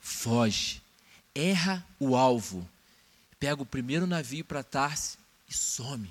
[0.00, 0.82] foge,
[1.34, 2.68] erra o alvo,
[3.38, 6.10] pega o primeiro navio para Tarse e some,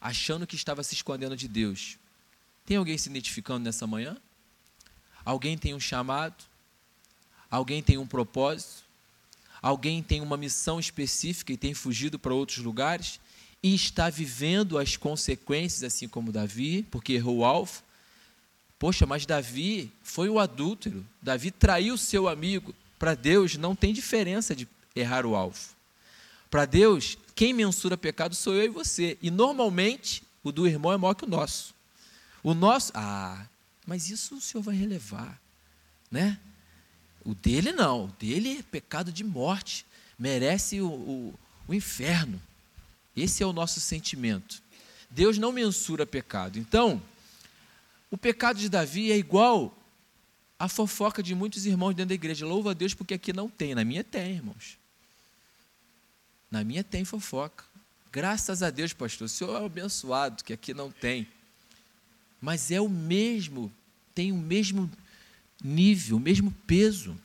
[0.00, 1.98] achando que estava se escondendo de Deus.
[2.64, 4.16] Tem alguém se identificando nessa manhã?
[5.24, 6.44] Alguém tem um chamado?
[7.54, 8.82] Alguém tem um propósito?
[9.62, 13.20] Alguém tem uma missão específica e tem fugido para outros lugares?
[13.62, 17.80] E está vivendo as consequências, assim como Davi, porque errou o alvo?
[18.76, 21.06] Poxa, mas Davi foi o adúltero.
[21.22, 22.74] Davi traiu seu amigo.
[22.98, 25.76] Para Deus não tem diferença de errar o alvo.
[26.50, 29.16] Para Deus, quem mensura pecado sou eu e você.
[29.22, 31.72] E normalmente o do irmão é maior que o nosso.
[32.42, 33.46] O nosso, ah,
[33.86, 35.40] mas isso o Senhor vai relevar,
[36.10, 36.36] né?
[37.24, 39.86] O dele não, o dele é pecado de morte,
[40.18, 41.34] merece o, o,
[41.66, 42.40] o inferno.
[43.16, 44.62] Esse é o nosso sentimento.
[45.10, 46.58] Deus não mensura pecado.
[46.58, 47.00] Então,
[48.10, 49.76] o pecado de Davi é igual
[50.58, 52.44] à fofoca de muitos irmãos dentro da igreja.
[52.44, 53.74] Louva a Deus porque aqui não tem.
[53.74, 54.76] Na minha tem, irmãos.
[56.50, 57.64] Na minha tem fofoca.
[58.12, 59.26] Graças a Deus, pastor.
[59.26, 61.26] O senhor é abençoado que aqui não tem.
[62.40, 63.72] Mas é o mesmo,
[64.14, 64.90] tem o mesmo
[65.64, 67.16] nível, o mesmo peso.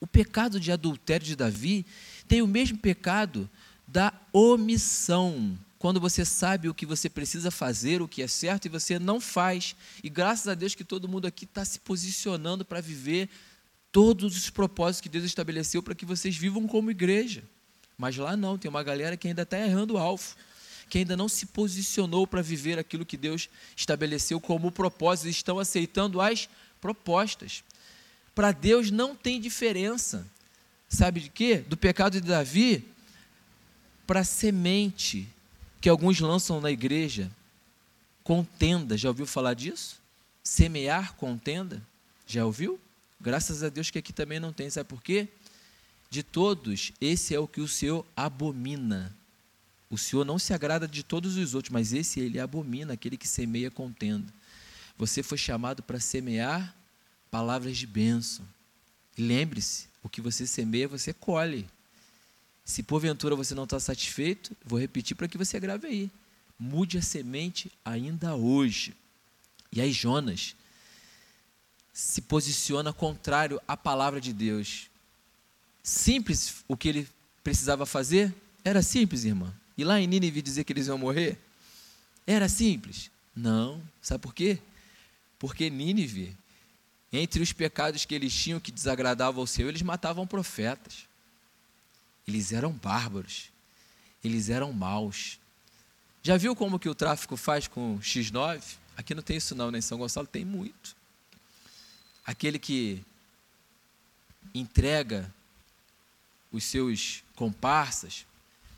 [0.00, 1.84] O pecado de adultério de Davi
[2.28, 3.50] tem o mesmo pecado
[3.86, 5.58] da omissão.
[5.78, 9.20] Quando você sabe o que você precisa fazer, o que é certo, e você não
[9.20, 9.76] faz.
[10.02, 13.28] E graças a Deus que todo mundo aqui está se posicionando para viver
[13.92, 17.44] todos os propósitos que Deus estabeleceu para que vocês vivam como igreja.
[17.98, 20.34] Mas lá não, tem uma galera que ainda está errando o alvo,
[20.88, 26.20] que ainda não se posicionou para viver aquilo que Deus estabeleceu como propósito, estão aceitando
[26.20, 26.48] as
[26.84, 27.64] propostas.
[28.34, 30.26] Para Deus não tem diferença.
[30.86, 31.56] Sabe de quê?
[31.56, 32.86] Do pecado de Davi
[34.06, 35.26] para semente
[35.80, 37.30] que alguns lançam na igreja.
[38.22, 39.98] Contenda, já ouviu falar disso?
[40.42, 41.82] Semear contenda?
[42.26, 42.78] Já ouviu?
[43.18, 44.68] Graças a Deus que aqui também não tem.
[44.68, 45.28] Sabe por quê?
[46.10, 49.16] De todos, esse é o que o Senhor abomina.
[49.88, 53.26] O Senhor não se agrada de todos os outros, mas esse ele abomina, aquele que
[53.26, 54.30] semeia contenda.
[54.96, 56.74] Você foi chamado para semear
[57.30, 58.46] palavras de bênção.
[59.18, 61.66] Lembre-se, o que você semeia, você colhe.
[62.64, 66.10] Se porventura você não está satisfeito, vou repetir para que você grave aí.
[66.58, 68.94] Mude a semente ainda hoje.
[69.72, 70.54] E aí Jonas
[71.92, 74.88] se posiciona contrário à palavra de Deus.
[75.82, 77.08] Simples o que ele
[77.42, 78.34] precisava fazer?
[78.64, 79.52] Era simples, irmã.
[79.76, 81.38] E lá em Nínive dizer que eles iam morrer?
[82.26, 83.10] Era simples?
[83.34, 83.82] Não.
[84.00, 84.58] Sabe por quê?
[85.44, 86.34] Porque Nínive,
[87.12, 91.06] Entre os pecados que eles tinham que desagradavam ao Senhor, eles matavam profetas.
[92.26, 93.52] Eles eram bárbaros.
[94.24, 95.38] Eles eram maus.
[96.22, 98.78] Já viu como que o tráfico faz com X9?
[98.96, 99.78] Aqui não tem isso não, né?
[99.78, 100.96] Em São Gonçalo tem muito.
[102.24, 103.04] Aquele que
[104.54, 105.30] entrega
[106.50, 108.24] os seus comparsas,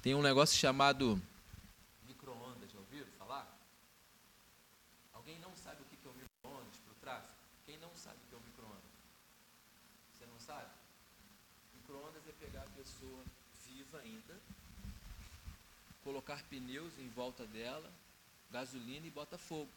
[0.02, 1.22] tem um negócio chamado
[2.08, 3.46] micro-ondas, já ouviram falar?
[5.14, 7.34] Alguém não sabe o que é o micro-ondas para o tráfico?
[7.66, 8.92] Quem não sabe o que é o micro-ondas?
[10.12, 10.70] Você não sabe?
[11.74, 13.22] Micro-ondas é pegar a pessoa
[13.66, 14.40] viva ainda,
[16.06, 17.92] colocar pneus em volta dela,
[18.52, 19.68] gasolina e bota fogo.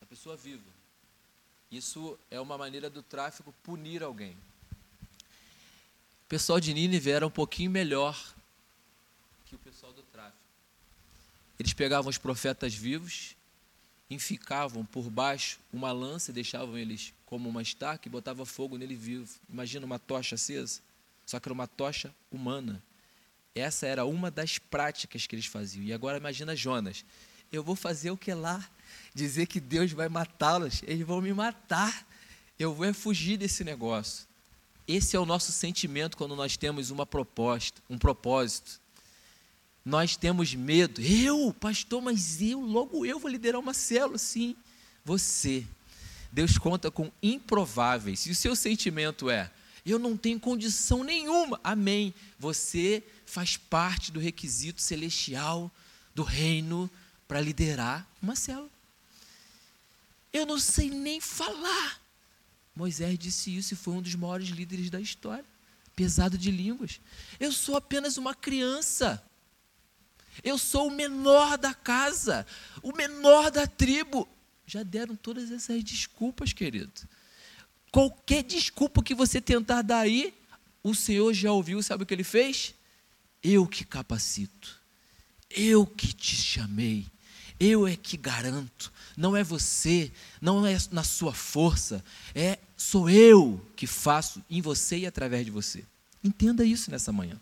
[0.00, 0.72] A pessoa viva.
[1.70, 4.34] Isso é uma maneira do tráfico punir alguém.
[6.24, 8.18] O pessoal de Nínive era um pouquinho melhor
[9.44, 10.38] que o pessoal do tráfico.
[11.58, 13.36] Eles pegavam os profetas vivos,
[14.08, 18.94] enficavam por baixo uma lança e deixavam eles como uma estaca e botava fogo nele
[18.94, 19.28] vivo.
[19.50, 20.80] Imagina uma tocha acesa,
[21.26, 22.82] só que era uma tocha humana.
[23.54, 25.84] Essa era uma das práticas que eles faziam.
[25.84, 27.04] E agora imagina Jonas.
[27.52, 28.68] Eu vou fazer o que lá?
[29.14, 30.82] Dizer que Deus vai matá-los.
[30.84, 32.06] Eles vão me matar.
[32.58, 34.26] Eu vou fugir desse negócio.
[34.88, 38.80] Esse é o nosso sentimento quando nós temos uma proposta, um propósito.
[39.84, 41.00] Nós temos medo.
[41.00, 44.56] Eu, pastor, mas eu, logo eu vou liderar uma célula, sim.
[45.04, 45.64] Você.
[46.32, 48.26] Deus conta com improváveis.
[48.26, 49.50] E o seu sentimento é:
[49.90, 51.60] eu não tenho condição nenhuma.
[51.62, 52.14] Amém.
[52.38, 55.70] Você faz parte do requisito celestial
[56.14, 56.90] do reino
[57.28, 58.70] para liderar uma célula.
[60.32, 62.00] Eu não sei nem falar.
[62.74, 65.44] Moisés disse isso e foi um dos maiores líderes da história,
[65.94, 67.00] pesado de línguas.
[67.38, 69.22] Eu sou apenas uma criança.
[70.42, 72.44] Eu sou o menor da casa,
[72.82, 74.28] o menor da tribo.
[74.66, 76.92] Já deram todas essas desculpas, querido.
[77.94, 80.34] Qualquer desculpa que você tentar dar aí,
[80.82, 82.74] o Senhor já ouviu, sabe o que ele fez?
[83.40, 84.80] Eu que capacito,
[85.48, 87.06] eu que te chamei,
[87.60, 88.92] eu é que garanto.
[89.16, 92.04] Não é você, não é na sua força,
[92.34, 95.84] é sou eu que faço em você e através de você.
[96.24, 97.40] Entenda isso nessa manhã.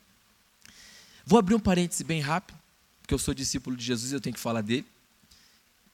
[1.25, 2.59] Vou abrir um parêntese bem rápido,
[3.01, 4.85] porque eu sou discípulo de Jesus e eu tenho que falar dele.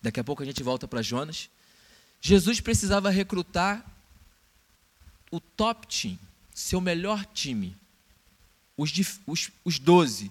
[0.02, 1.48] Daqui a pouco a gente volta para Jonas.
[2.20, 3.97] Jesus precisava recrutar
[5.30, 6.18] o top team,
[6.54, 7.76] seu melhor time,
[8.76, 8.92] os,
[9.26, 10.30] os, os 12,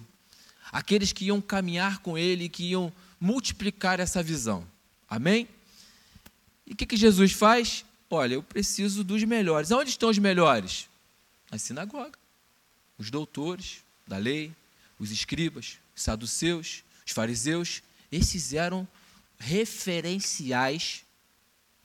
[0.71, 4.65] aqueles que iam caminhar com ele, que iam multiplicar essa visão.
[5.09, 5.47] Amém?
[6.65, 7.85] E o que, que Jesus faz?
[8.09, 9.71] Olha, eu preciso dos melhores.
[9.71, 10.89] Onde estão os melhores?
[11.51, 12.17] Na sinagoga.
[12.97, 14.51] Os doutores da lei,
[14.97, 17.81] os escribas, os saduceus, os fariseus,
[18.11, 18.87] esses eram
[19.37, 21.03] referenciais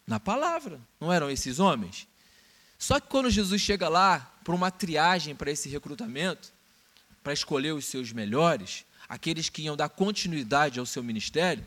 [0.07, 0.81] na palavra.
[1.01, 2.07] Não eram esses homens?
[2.83, 6.53] Só que quando Jesus chega lá para uma triagem para esse recrutamento,
[7.23, 11.65] para escolher os seus melhores, aqueles que iam dar continuidade ao seu ministério,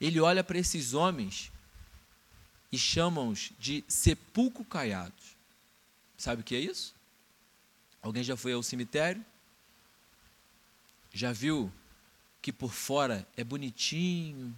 [0.00, 1.52] ele olha para esses homens
[2.72, 5.36] e chama-os de sepulcro caiados.
[6.18, 6.92] Sabe o que é isso?
[8.02, 9.24] Alguém já foi ao cemitério?
[11.14, 11.72] Já viu
[12.42, 14.52] que por fora é bonitinho,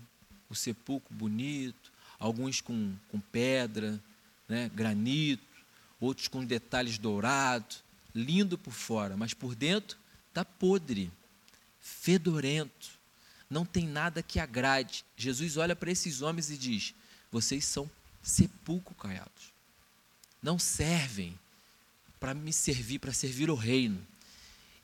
[0.49, 4.03] o sepulcro bonito, alguns com, com pedra,
[4.49, 5.53] né, granito,
[6.05, 7.83] outros com detalhes dourados,
[8.15, 11.11] lindo por fora, mas por dentro está podre
[11.81, 12.99] fedorento,
[13.49, 15.05] não tem nada que agrade.
[15.17, 16.95] Jesus olha para esses homens e diz:
[17.31, 17.91] Vocês são
[18.23, 19.53] sepulcro caiados.
[20.43, 21.39] Não servem
[22.19, 24.05] para me servir, para servir o reino.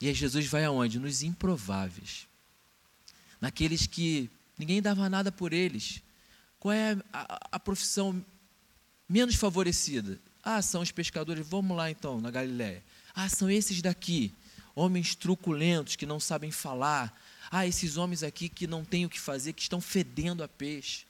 [0.00, 0.98] E aí Jesus vai aonde?
[0.98, 2.26] Nos improváveis.
[3.40, 6.02] Naqueles que ninguém dava nada por eles.
[6.58, 8.24] Qual é a, a profissão
[9.08, 10.18] menos favorecida?
[10.42, 11.46] Ah, são os pescadores.
[11.46, 12.82] Vamos lá então, na Galiléia.
[13.14, 14.32] Ah, são esses daqui
[14.74, 17.18] homens truculentos que não sabem falar.
[17.50, 21.04] Ah, esses homens aqui que não têm o que fazer, que estão fedendo a peixe.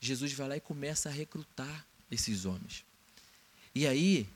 [0.00, 2.84] Jesus vai lá e começa a recrutar esses homens.
[3.74, 4.26] E aí,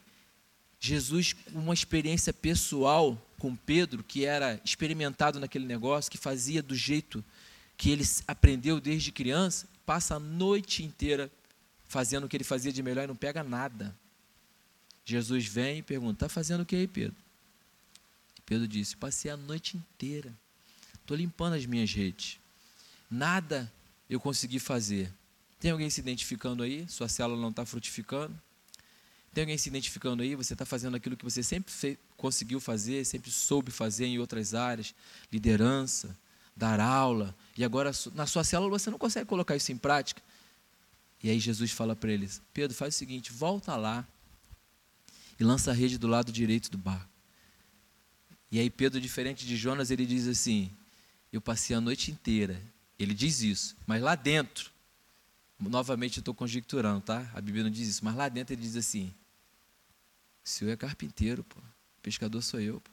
[0.78, 7.24] Jesus, uma experiência pessoal com Pedro, que era experimentado naquele negócio, que fazia do jeito
[7.76, 11.30] que ele aprendeu desde criança, passa a noite inteira
[11.88, 13.94] fazendo o que ele fazia de melhor e não pega nada.
[15.04, 17.16] Jesus vem e pergunta: Está fazendo o que aí, Pedro?
[18.46, 20.32] Pedro disse: Passei a noite inteira,
[20.94, 22.38] estou limpando as minhas redes,
[23.10, 23.70] nada
[24.08, 25.12] eu consegui fazer.
[25.60, 26.86] Tem alguém se identificando aí?
[26.88, 28.38] Sua célula não está frutificando?
[29.32, 30.34] Tem alguém se identificando aí?
[30.34, 34.54] Você está fazendo aquilo que você sempre fez, conseguiu fazer, sempre soube fazer em outras
[34.54, 34.94] áreas,
[35.32, 36.16] liderança,
[36.54, 40.22] dar aula, e agora na sua célula você não consegue colocar isso em prática.
[41.22, 44.06] E aí Jesus fala para eles: Pedro, faz o seguinte, volta lá
[45.38, 47.08] e lança a rede do lado direito do barco.
[48.50, 50.70] E aí Pedro, diferente de Jonas, ele diz assim:
[51.32, 52.60] Eu passei a noite inteira.
[52.98, 54.70] Ele diz isso, mas lá dentro,
[55.58, 57.28] novamente eu estou conjecturando, tá?
[57.34, 59.12] A Bíblia não diz isso, mas lá dentro ele diz assim:
[60.44, 61.60] O senhor é carpinteiro, pô.
[62.02, 62.90] Pescador sou eu, pô.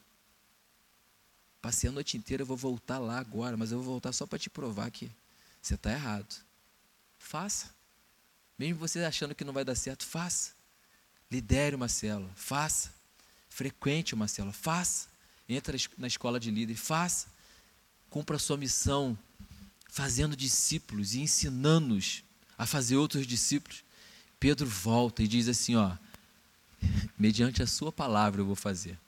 [1.61, 4.39] Passei a noite inteira, eu vou voltar lá agora, mas eu vou voltar só para
[4.39, 5.11] te provar que
[5.61, 6.43] você está errado.
[7.19, 7.69] Faça.
[8.57, 10.53] Mesmo você achando que não vai dar certo, faça.
[11.31, 12.93] Lidere uma célula, faça.
[13.49, 15.07] Frequente uma célula, faça.
[15.47, 17.27] Entra na escola de líder, faça.
[18.09, 19.17] Cumpra a sua missão,
[19.89, 22.23] fazendo discípulos e ensinando-os
[22.57, 23.81] a fazer outros discípulos.
[24.39, 25.95] Pedro volta e diz assim: ó,
[27.17, 28.99] mediante a sua palavra eu vou fazer.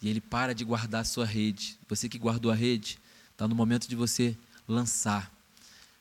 [0.00, 1.76] E ele para de guardar a sua rede.
[1.88, 2.98] Você que guardou a rede,
[3.32, 4.36] está no momento de você
[4.66, 5.32] lançar.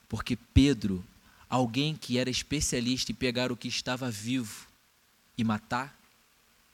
[0.07, 1.03] Porque Pedro,
[1.49, 4.70] alguém que era especialista em pegar o que estava vivo
[5.37, 5.97] e matar,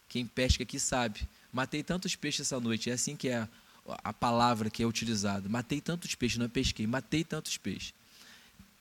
[0.10, 1.28] quem pesca aqui sabe.
[1.52, 3.48] Matei tantos peixes essa noite, é assim que é
[4.04, 5.48] a, palavra que é utilizada.
[5.48, 7.94] Matei tantos peixes, não é pesquei, matei tantos peixes.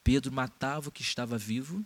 [0.02, 1.84] Pedro matava o que estava vivo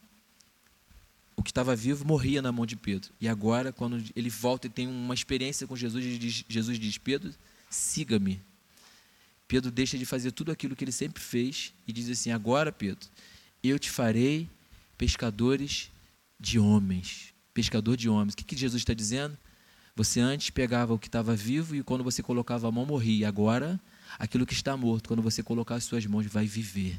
[1.41, 3.11] o que estava vivo morria na mão de Pedro.
[3.19, 6.05] E agora, quando ele volta e tem uma experiência com Jesus,
[6.47, 7.35] Jesus diz: Pedro,
[7.71, 8.43] siga-me.
[9.49, 13.09] Pedro deixa de fazer tudo aquilo que ele sempre fez e diz assim: Agora, Pedro,
[13.65, 14.51] eu te farei
[14.99, 15.91] pescadores
[16.39, 17.30] de homens.
[17.53, 18.35] Pescador de homens.
[18.35, 19.37] O que, que Jesus está dizendo?
[19.97, 23.29] Você antes pegava o que estava vivo e quando você colocava a mão morria.
[23.29, 23.81] Agora,
[24.19, 26.99] aquilo que está morto, quando você colocar as suas mãos, vai viver.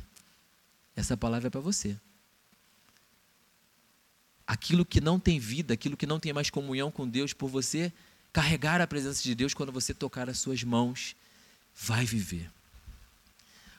[0.95, 1.97] Essa palavra é para você
[4.51, 7.89] aquilo que não tem vida, aquilo que não tem mais comunhão com Deus, por você
[8.33, 11.15] carregar a presença de Deus, quando você tocar as suas mãos,
[11.73, 12.51] vai viver.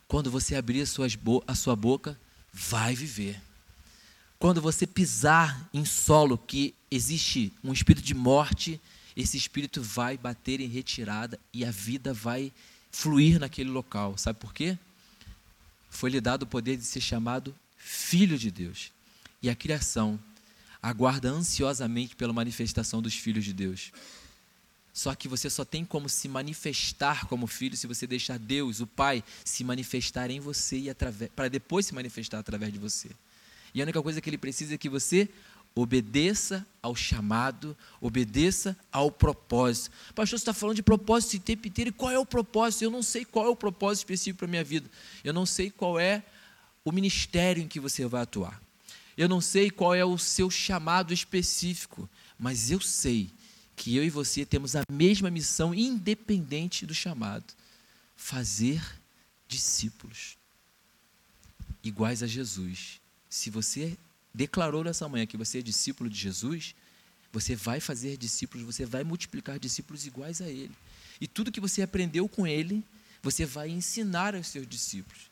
[0.09, 0.83] Quando você abrir
[1.47, 2.19] a sua boca,
[2.51, 3.39] vai viver.
[4.43, 8.81] Quando você pisar em solo que existe um espírito de morte,
[9.17, 12.53] esse espírito vai bater em retirada e a vida vai
[12.91, 14.19] fluir naquele local.
[14.19, 14.77] Sabe por quê?
[15.89, 18.91] Foi lhe dado o poder de ser chamado filho de Deus.
[19.41, 20.19] E a criação
[20.83, 23.93] aguarda ansiosamente pela manifestação dos filhos de Deus.
[24.93, 28.89] Só que você só tem como se manifestar como filho se você deixar Deus, o
[28.89, 30.95] Pai, se manifestar em você e
[31.29, 33.09] para depois se manifestar através de você.
[33.75, 35.29] E a única coisa que ele precisa é que você
[35.75, 39.91] obedeça ao chamado, obedeça ao propósito.
[40.15, 42.85] Pastor, você está falando de propósito o tempo inteiro, e qual é o propósito?
[42.85, 44.91] Eu não sei qual é o propósito específico para a minha vida.
[45.25, 46.23] Eu não sei qual é
[46.85, 48.61] o ministério em que você vai atuar.
[49.17, 52.09] Eu não sei qual é o seu chamado específico,
[52.39, 53.31] mas eu sei
[53.77, 57.45] que eu e você temos a mesma missão, independente do chamado:
[58.17, 58.83] fazer
[59.49, 60.37] discípulos
[61.83, 63.02] iguais a Jesus.
[63.33, 63.97] Se você
[64.35, 66.75] declarou nessa manhã que você é discípulo de Jesus,
[67.33, 70.71] você vai fazer discípulos, você vai multiplicar discípulos iguais a Ele.
[71.19, 72.85] E tudo que você aprendeu com Ele,
[73.23, 75.31] você vai ensinar aos seus discípulos.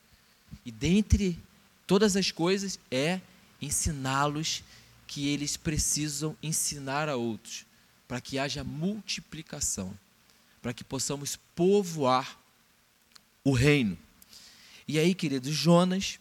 [0.65, 1.39] E dentre
[1.87, 3.21] todas as coisas é
[3.61, 4.65] ensiná-los
[5.07, 7.67] que eles precisam ensinar a outros,
[8.09, 9.95] para que haja multiplicação,
[10.63, 12.41] para que possamos povoar
[13.45, 13.99] o reino.
[14.89, 16.19] E aí, queridos, Jonas,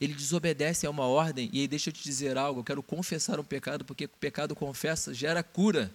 [0.00, 3.38] ele desobedece a uma ordem, e aí deixa eu te dizer algo, eu quero confessar
[3.38, 5.94] um pecado, porque o pecado confessa gera cura.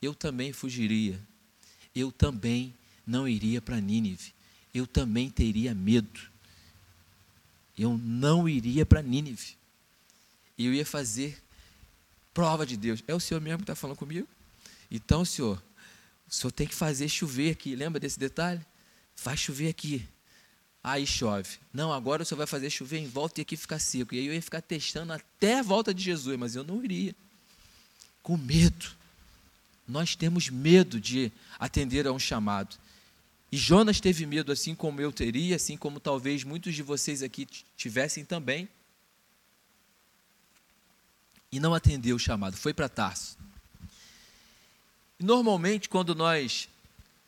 [0.00, 1.20] Eu também fugiria.
[1.94, 2.74] Eu também
[3.06, 4.32] não iria para Nínive.
[4.72, 6.20] Eu também teria medo.
[7.76, 9.60] Eu não iria para Nínive
[10.66, 11.42] eu ia fazer
[12.32, 13.02] prova de Deus.
[13.06, 14.28] É o Senhor mesmo que está falando comigo?
[14.90, 15.62] Então, Senhor,
[16.28, 17.74] o Senhor tem que fazer chover aqui.
[17.74, 18.60] Lembra desse detalhe?
[19.22, 20.06] Vai chover aqui.
[20.82, 21.58] Aí chove.
[21.72, 24.14] Não, agora o Senhor vai fazer chover em volta e aqui ficar seco.
[24.14, 27.14] E aí eu ia ficar testando até a volta de Jesus, mas eu não iria.
[28.22, 28.90] Com medo.
[29.86, 32.76] Nós temos medo de atender a um chamado.
[33.52, 37.46] E Jonas teve medo, assim como eu teria, assim como talvez muitos de vocês aqui
[37.76, 38.68] tivessem também
[41.52, 43.36] e não atendeu o chamado, foi para Tarso.
[45.18, 46.68] Normalmente, quando nós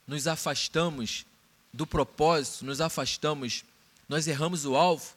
[0.06, 1.26] nos afastamos
[1.72, 3.64] do propósito, nos afastamos,
[4.08, 5.14] nós erramos o alvo,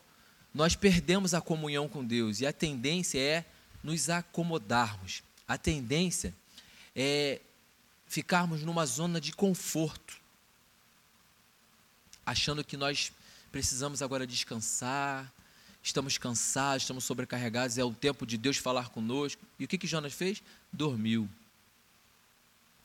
[0.53, 3.45] nós perdemos a comunhão com Deus e a tendência é
[3.83, 5.21] nos acomodarmos.
[5.47, 6.33] A tendência
[6.95, 7.41] é
[8.07, 10.17] ficarmos numa zona de conforto,
[12.25, 13.11] achando que nós
[13.51, 15.31] precisamos agora descansar,
[15.83, 19.45] estamos cansados, estamos sobrecarregados, é o tempo de Deus falar conosco.
[19.59, 20.41] E o que, que Jonas fez?
[20.71, 21.29] Dormiu.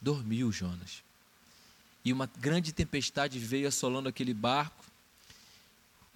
[0.03, 1.03] Dormiu Jonas.
[2.05, 4.85] E uma grande tempestade veio assolando aquele barco,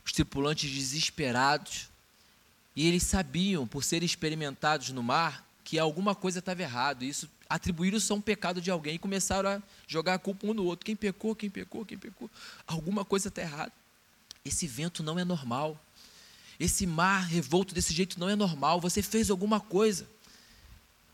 [0.04, 1.88] os tripulantes desesperados,
[2.76, 7.04] e eles sabiam, por serem experimentados no mar, que alguma coisa estava errado.
[7.04, 10.54] E isso atribuíram a um pecado de alguém e começaram a jogar a culpa um
[10.54, 10.84] no outro.
[10.84, 12.30] Quem pecou, quem pecou, quem pecou.
[12.66, 13.72] Alguma coisa está errada.
[14.44, 15.80] Esse vento não é normal.
[16.58, 18.80] Esse mar revolto desse jeito não é normal.
[18.80, 20.06] Você fez alguma coisa.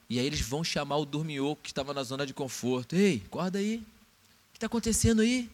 [0.08, 2.96] E aí eles vão chamar o dorminhoco que estava na zona de conforto.
[2.96, 3.82] Ei, acorda aí.
[4.60, 5.50] Está acontecendo aí?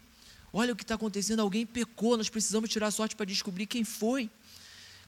[0.52, 1.38] Olha o que está acontecendo.
[1.38, 2.16] Alguém pecou.
[2.16, 4.28] Nós precisamos tirar sorte para descobrir quem foi.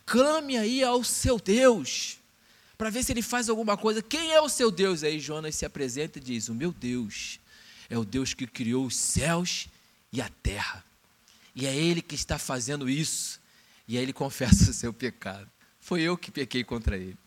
[0.06, 2.16] Clame aí ao seu Deus
[2.78, 4.00] para ver se ele faz alguma coisa.
[4.00, 5.02] Quem é o seu Deus?
[5.02, 7.40] Aí Jonas se apresenta e diz: O meu Deus
[7.90, 9.66] é o Deus que criou os céus
[10.12, 10.84] e a terra.
[11.52, 13.40] E é Ele que está fazendo isso.
[13.88, 15.50] E aí ele confessa o seu pecado.
[15.80, 17.18] Foi eu que pequei contra ele.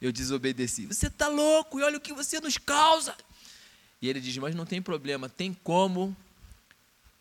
[0.00, 0.86] Eu desobedeci.
[0.86, 3.16] Você está louco e olha o que você nos causa.
[4.00, 6.16] E ele diz: Mas não tem problema, tem como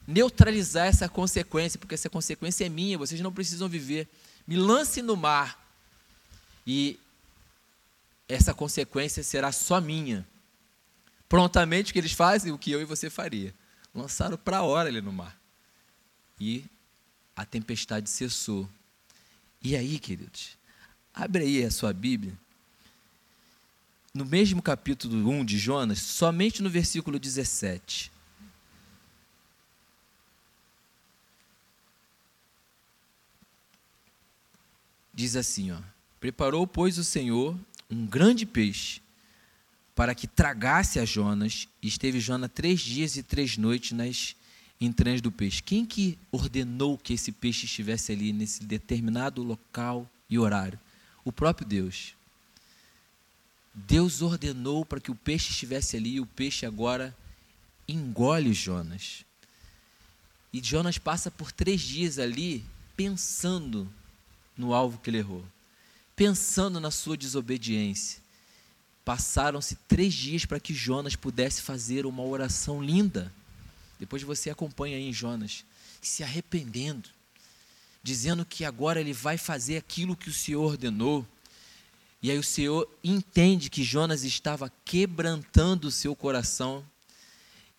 [0.08, 4.08] neutralizar essa consequência, porque essa consequência é minha, vocês não precisam viver.
[4.48, 5.64] Me lance no mar.
[6.66, 7.00] E
[8.28, 10.26] essa consequência será só minha.
[11.28, 13.54] Prontamente o que eles fazem, o que eu e você faria.
[13.94, 15.40] Lançaram para a hora ele no mar.
[16.40, 16.66] E
[17.36, 18.68] a tempestade cessou.
[19.62, 20.58] E aí, queridos,
[21.14, 22.34] abre aí a sua Bíblia.
[24.14, 28.12] No mesmo capítulo 1 de Jonas, somente no versículo 17.
[35.14, 35.78] Diz assim, ó:
[36.20, 37.58] Preparou, pois, o Senhor
[37.90, 39.02] um grande peixe
[39.96, 44.34] para que tragasse a Jonas, e esteve Jonas três dias e três noites nas
[44.80, 45.62] entranhas do peixe.
[45.62, 50.80] Quem que ordenou que esse peixe estivesse ali nesse determinado local e horário?
[51.26, 52.16] O próprio Deus.
[53.74, 57.16] Deus ordenou para que o peixe estivesse ali e o peixe agora
[57.88, 59.26] engole Jonas.
[60.52, 62.66] E Jonas passa por três dias ali
[62.96, 63.92] pensando
[64.58, 65.46] no alvo que ele errou
[66.20, 68.20] pensando na sua desobediência.
[69.06, 73.32] Passaram-se três dias para que Jonas pudesse fazer uma oração linda.
[73.98, 75.64] Depois você acompanha aí em Jonas,
[76.02, 77.08] se arrependendo,
[78.04, 81.26] dizendo que agora ele vai fazer aquilo que o Senhor ordenou.
[82.22, 86.86] E aí o Senhor entende que Jonas estava quebrantando o seu coração.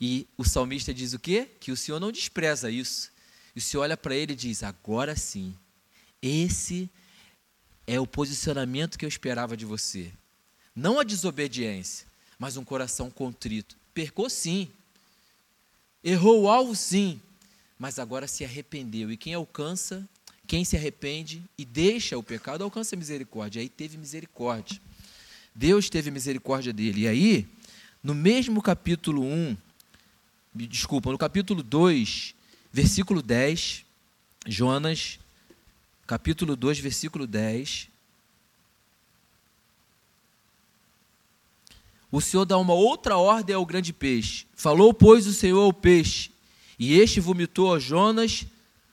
[0.01, 1.49] E o salmista diz o quê?
[1.61, 3.11] Que o Senhor não despreza isso.
[3.55, 5.55] E o Senhor olha para ele e diz: Agora sim,
[6.23, 6.89] esse
[7.87, 10.11] é o posicionamento que eu esperava de você.
[10.75, 12.07] Não a desobediência,
[12.39, 13.77] mas um coração contrito.
[13.93, 14.71] Percou sim.
[16.03, 17.21] Errou o alvo sim,
[17.79, 19.11] mas agora se arrependeu.
[19.11, 20.09] E quem alcança,
[20.51, 23.63] quem se arrepende e deixa o pecado, alcança a misericórdia.
[23.63, 24.81] Aí teve misericórdia.
[25.55, 27.03] Deus teve misericórdia dele.
[27.03, 27.49] E aí,
[28.03, 29.57] no mesmo capítulo 1,
[30.53, 32.35] desculpa, no capítulo 2,
[32.73, 33.85] versículo 10,
[34.45, 35.21] Jonas
[36.05, 37.89] capítulo 2, versículo 10.
[42.11, 44.47] O Senhor dá uma outra ordem ao grande peixe.
[44.57, 46.33] Falou, pois, o Senhor ao peixe,
[46.77, 48.47] e este vomitou a Jonas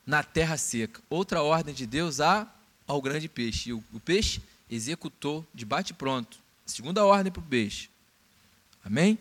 [0.08, 1.02] na terra seca.
[1.10, 2.48] Outra ordem de Deus a,
[2.88, 3.70] ao grande peixe.
[3.70, 4.42] E o, o peixe
[4.72, 6.40] executou de bate pronto.
[6.66, 7.90] Segunda ordem para o peixe.
[8.84, 9.20] Amém?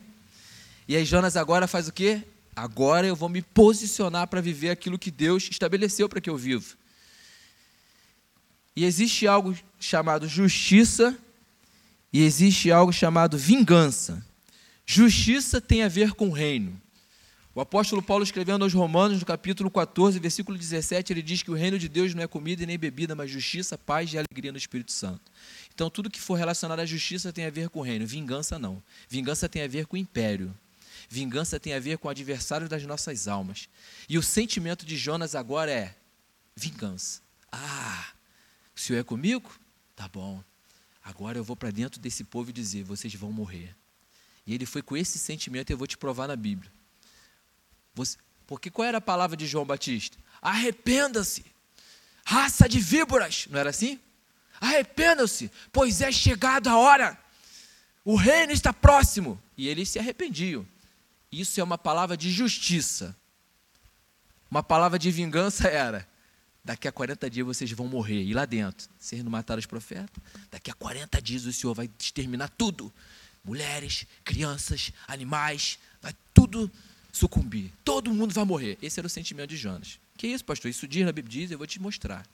[0.87, 2.23] E aí Jonas agora faz o quê?
[2.55, 6.75] Agora eu vou me posicionar para viver aquilo que Deus estabeleceu para que eu viva.
[8.73, 11.17] E existe algo chamado justiça
[12.11, 14.25] e existe algo chamado vingança.
[14.85, 16.79] Justiça tem a ver com o reino.
[17.57, 21.55] O apóstolo Paulo, escrevendo aos Romanos, no capítulo 14, versículo 17, ele diz que o
[21.55, 24.59] reino de Deus não é comida e nem bebida, mas justiça, paz e alegria no
[24.59, 25.31] Espírito Santo.
[25.73, 28.79] Então, tudo que for relacionado à justiça tem a ver com o reino, vingança não.
[29.09, 30.55] Vingança tem a ver com o império.
[31.09, 33.67] Vingança tem a ver com o adversário das nossas almas.
[34.07, 35.95] E o sentimento de Jonas agora é
[36.55, 37.21] vingança.
[37.51, 38.05] Ah,
[38.75, 39.49] o Senhor é comigo?
[39.95, 40.43] Tá bom.
[41.03, 43.75] Agora eu vou para dentro desse povo e dizer: vocês vão morrer.
[44.45, 46.76] E ele foi com esse sentimento, eu vou te provar na Bíblia.
[47.97, 50.15] Você, porque qual era a palavra de João Batista?
[50.39, 51.43] Arrependa-se,
[52.23, 53.47] raça de víboras.
[53.49, 53.99] Não era assim?
[54.61, 57.17] Arrependam-se, pois é chegada a hora.
[58.05, 59.41] O reino está próximo.
[59.57, 60.65] E eles se arrependiam.
[61.31, 63.15] Isso é uma palavra de justiça.
[64.49, 66.07] Uma palavra de vingança era:
[66.63, 68.23] daqui a 40 dias vocês vão morrer.
[68.23, 70.23] E lá dentro, vocês não mataram os profetas?
[70.51, 72.93] Daqui a 40 dias o Senhor vai exterminar tudo.
[73.43, 76.71] Mulheres, crianças, animais, vai tudo
[77.11, 77.71] sucumbir.
[77.83, 78.77] Todo mundo vai morrer.
[78.81, 79.99] Esse era o sentimento de Jonas.
[80.17, 80.69] Que isso, pastor?
[80.69, 82.25] Isso diz na Bíblia, diz, eu vou te mostrar.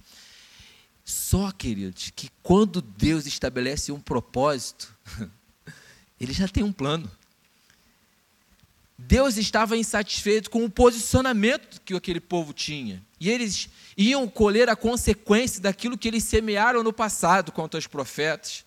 [1.04, 4.94] Só, queridos, que quando Deus estabelece um propósito,
[6.20, 7.12] ele já tem um plano.
[8.98, 13.04] Deus estava insatisfeito com o posicionamento que aquele povo tinha.
[13.20, 13.68] E eles
[13.98, 18.64] iam colher a consequência daquilo que eles semearam no passado contra os profetas.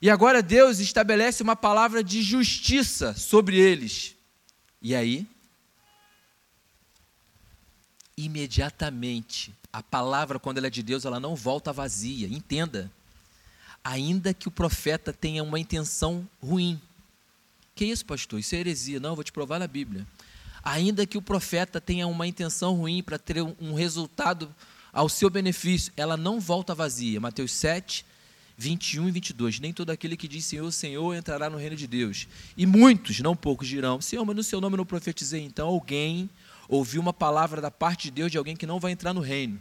[0.00, 4.13] E agora Deus estabelece uma palavra de justiça sobre eles.
[4.84, 5.26] E aí,
[8.14, 12.28] imediatamente, a palavra, quando ela é de Deus, ela não volta vazia.
[12.28, 12.92] Entenda.
[13.82, 16.78] Ainda que o profeta tenha uma intenção ruim.
[17.74, 18.38] Que isso, pastor?
[18.38, 19.00] Isso é heresia.
[19.00, 20.06] Não, eu vou te provar na Bíblia.
[20.62, 24.54] Ainda que o profeta tenha uma intenção ruim para ter um resultado
[24.92, 27.18] ao seu benefício, ela não volta vazia.
[27.18, 28.04] Mateus 7,
[28.56, 29.60] 21 e 22.
[29.60, 32.28] Nem todo aquele que diz Senhor, Senhor entrará no reino de Deus.
[32.56, 35.42] E muitos, não poucos, dirão: Senhor, mas no seu nome eu não profetizei.
[35.42, 36.30] Então alguém
[36.68, 39.60] ouviu uma palavra da parte de Deus de alguém que não vai entrar no reino.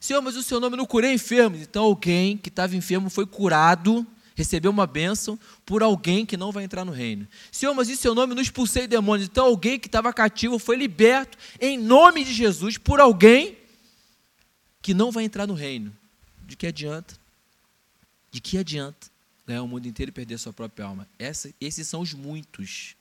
[0.00, 1.60] Senhor, mas o seu nome eu não curei enfermos.
[1.60, 6.64] Então alguém que estava enfermo foi curado, recebeu uma bênção por alguém que não vai
[6.64, 7.26] entrar no reino.
[7.50, 9.28] Senhor, mas em seu nome não expulsei demônios.
[9.28, 13.56] Então alguém que estava cativo foi liberto em nome de Jesus por alguém
[14.82, 15.90] que não vai entrar no reino.
[16.46, 17.23] De que adianta?
[18.34, 19.06] De que adianta
[19.46, 21.08] ganhar o mundo inteiro e perder a sua própria alma?
[21.16, 22.96] Essa, esses são os muitos.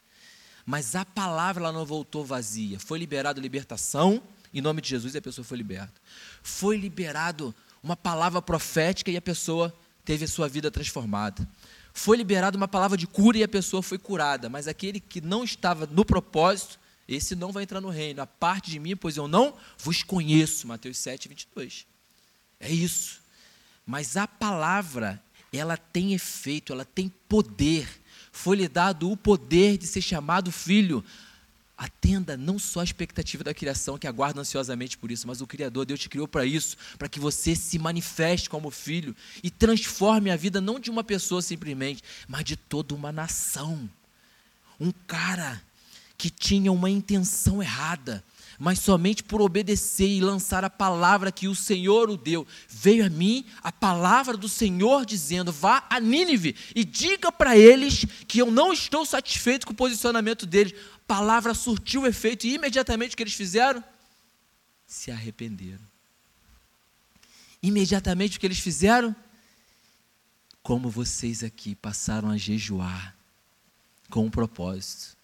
[0.63, 2.79] Mas a palavra ela não voltou vazia.
[2.79, 4.21] Foi liberado libertação,
[4.53, 5.99] em nome de Jesus, e a pessoa foi liberta.
[6.43, 9.75] Foi liberado uma palavra profética e a pessoa
[10.05, 11.49] teve a sua vida transformada.
[11.95, 14.49] Foi liberada uma palavra de cura e a pessoa foi curada.
[14.49, 18.21] Mas aquele que não estava no propósito, esse não vai entrar no reino.
[18.21, 20.67] A parte de mim, pois eu não vos conheço.
[20.67, 21.87] Mateus 7, 22.
[22.59, 23.22] É isso.
[23.85, 25.21] Mas a palavra,
[25.51, 27.87] ela tem efeito, ela tem poder.
[28.31, 31.03] Foi-lhe dado o poder de ser chamado filho.
[31.77, 35.85] Atenda não só a expectativa da criação, que aguarda ansiosamente por isso, mas o Criador,
[35.85, 40.35] Deus te criou para isso, para que você se manifeste como filho e transforme a
[40.35, 43.89] vida não de uma pessoa simplesmente, mas de toda uma nação.
[44.79, 45.61] Um cara
[46.17, 48.23] que tinha uma intenção errada,
[48.59, 52.45] mas somente por obedecer e lançar a palavra que o Senhor o deu.
[52.67, 58.05] Veio a mim a palavra do Senhor dizendo: vá a Nínive e diga para eles
[58.27, 60.73] que eu não estou satisfeito com o posicionamento deles.
[60.95, 63.83] A palavra surtiu efeito e imediatamente o que eles fizeram?
[64.87, 65.81] Se arrependeram.
[67.61, 69.15] Imediatamente o que eles fizeram?
[70.61, 73.15] Como vocês aqui passaram a jejuar
[74.09, 75.17] com um propósito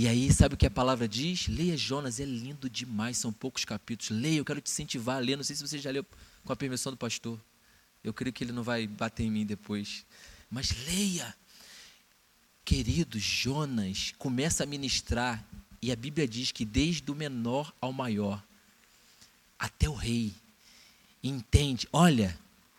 [0.00, 1.48] e aí, sabe o que a palavra diz?
[1.48, 4.22] Leia Jonas, é lindo demais, são poucos capítulos.
[4.22, 5.34] Leia, eu quero te incentivar a ler.
[5.34, 6.06] Não sei se você já leu
[6.44, 7.36] com a permissão do pastor.
[8.04, 10.06] Eu creio que ele não vai bater em mim depois.
[10.48, 11.34] Mas leia.
[12.64, 15.44] Querido, Jonas começa a ministrar,
[15.82, 18.40] e a Bíblia diz que desde o menor ao maior,
[19.58, 20.32] até o rei,
[21.20, 22.38] entende: olha,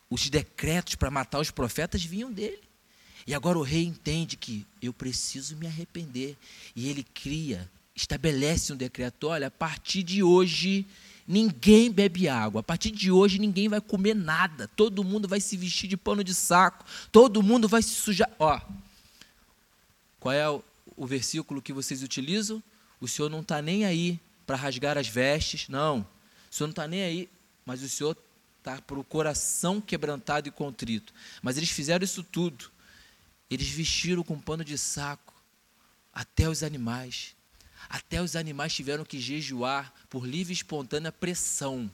[0.10, 2.69] os decretos para matar os profetas vinham dele.
[3.30, 6.36] E agora o rei entende que eu preciso me arrepender.
[6.76, 10.84] E ele cria, estabelece um decreto: olha, a partir de hoje
[11.28, 15.56] ninguém bebe água, a partir de hoje ninguém vai comer nada, todo mundo vai se
[15.56, 18.32] vestir de pano de saco, todo mundo vai se sujar.
[18.40, 18.60] Ó,
[20.20, 20.64] qual é o,
[20.98, 22.64] o versículo que vocês utilizam?
[23.00, 26.00] O Senhor não está nem aí para rasgar as vestes, não.
[26.50, 27.30] O Senhor não está nem aí,
[27.64, 28.18] mas o Senhor
[28.58, 31.14] está para o coração quebrantado e contrito.
[31.44, 32.72] Mas eles fizeram isso tudo
[33.50, 35.34] eles vestiram com pano de saco
[36.14, 37.36] até os animais.
[37.90, 41.90] Até os animais tiveram que jejuar por livre e espontânea pressão.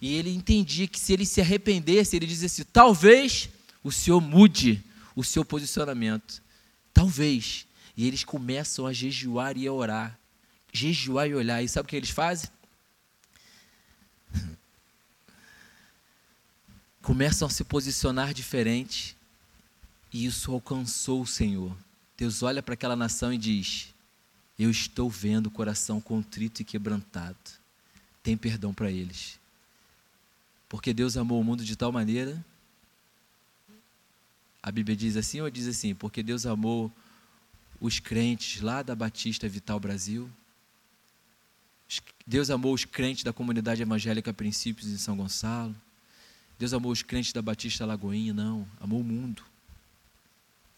[0.00, 3.48] E ele entendia que se ele se arrependesse, ele dizia assim: talvez
[3.82, 4.82] o Senhor mude
[5.16, 6.40] o seu posicionamento.
[6.94, 7.66] Talvez.
[7.96, 10.18] E eles começam a jejuar e a orar.
[10.72, 11.62] Jejuar e olhar.
[11.62, 12.48] E sabe o que eles fazem?
[17.02, 19.17] Começam a se posicionar diferente.
[20.12, 21.76] E isso alcançou o Senhor.
[22.16, 23.94] Deus olha para aquela nação e diz:
[24.58, 27.36] Eu estou vendo o coração contrito e quebrantado.
[28.22, 29.38] Tem perdão para eles.
[30.68, 32.44] Porque Deus amou o mundo de tal maneira.
[34.62, 35.94] A Bíblia diz assim ou diz assim?
[35.94, 36.92] Porque Deus amou
[37.80, 40.28] os crentes lá da Batista Vital Brasil.
[42.26, 45.74] Deus amou os crentes da comunidade evangélica Princípios em São Gonçalo.
[46.58, 48.68] Deus amou os crentes da Batista Lagoinha, não.
[48.80, 49.47] Amou o mundo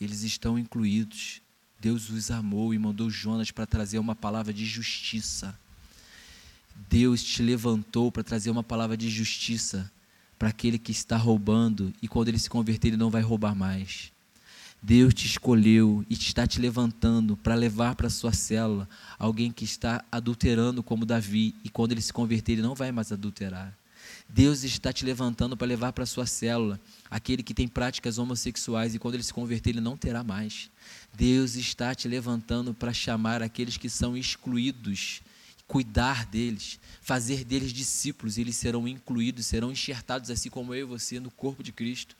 [0.01, 1.42] eles estão incluídos.
[1.78, 5.59] Deus os amou e mandou Jonas para trazer uma palavra de justiça.
[6.88, 9.90] Deus te levantou para trazer uma palavra de justiça
[10.38, 14.11] para aquele que está roubando e quando ele se converter ele não vai roubar mais.
[14.82, 18.88] Deus te escolheu e está te levantando para levar para sua célula
[19.18, 23.12] alguém que está adulterando como Davi e quando ele se converter ele não vai mais
[23.12, 23.76] adulterar.
[24.33, 28.95] Deus está te levantando para levar para a sua célula aquele que tem práticas homossexuais
[28.95, 30.70] e quando ele se converter ele não terá mais.
[31.12, 35.20] Deus está te levantando para chamar aqueles que são excluídos,
[35.66, 40.89] cuidar deles, fazer deles discípulos, e eles serão incluídos, serão enxertados assim como eu e
[40.89, 42.16] você no corpo de Cristo.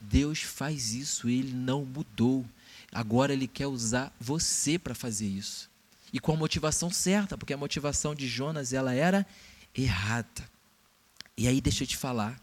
[0.00, 2.44] Deus faz isso, ele não mudou.
[2.92, 5.70] Agora ele quer usar você para fazer isso.
[6.12, 9.24] E com a motivação certa, porque a motivação de Jonas ela era
[9.74, 10.50] errada.
[11.36, 12.40] E aí deixa eu te falar.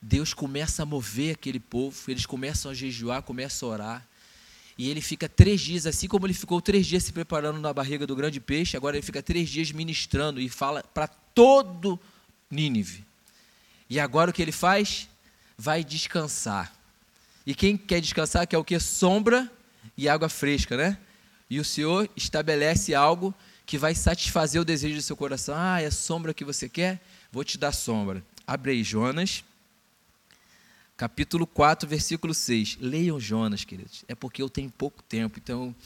[0.00, 4.06] Deus começa a mover aquele povo, eles começam a jejuar, começam a orar.
[4.78, 8.06] E ele fica três dias, assim como ele ficou três dias se preparando na barriga
[8.06, 11.98] do grande peixe, agora ele fica três dias ministrando e fala para todo
[12.50, 13.04] Nínive.
[13.88, 15.08] E agora o que ele faz?
[15.56, 16.72] Vai descansar.
[17.46, 18.78] E quem quer descansar quer o que?
[18.78, 19.50] Sombra
[19.96, 20.98] e água fresca, né?
[21.48, 23.34] E o Senhor estabelece algo
[23.64, 25.54] que vai satisfazer o desejo do seu coração.
[25.56, 27.00] Ah, é sombra que você quer?
[27.36, 28.24] Vou te dar sombra.
[28.46, 29.44] Abre aí Jonas,
[30.96, 32.78] capítulo 4, versículo 6.
[32.80, 34.06] Leiam Jonas, queridos.
[34.08, 35.76] É porque eu tenho pouco tempo, então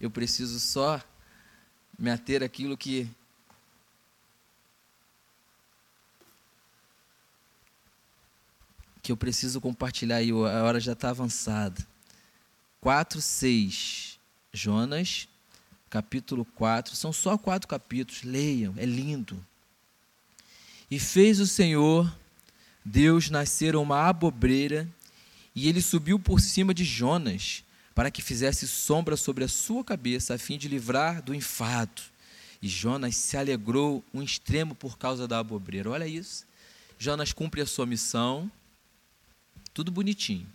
[0.00, 1.02] eu preciso só
[1.98, 3.10] me ater àquilo que
[9.02, 11.84] que eu preciso compartilhar aí, a hora já está avançada.
[12.80, 14.20] 4, 6.
[14.52, 15.26] Jonas,
[15.90, 16.94] capítulo 4.
[16.94, 19.44] São só quatro capítulos, leiam, é lindo.
[20.94, 22.08] E fez o Senhor,
[22.84, 24.88] Deus, nascer uma abobreira,
[25.52, 27.64] e ele subiu por cima de Jonas,
[27.96, 32.00] para que fizesse sombra sobre a sua cabeça, a fim de livrar do enfado.
[32.62, 35.90] E Jonas se alegrou um extremo por causa da abobreira.
[35.90, 36.46] Olha isso.
[36.96, 38.48] Jonas cumpre a sua missão,
[39.72, 40.46] tudo bonitinho.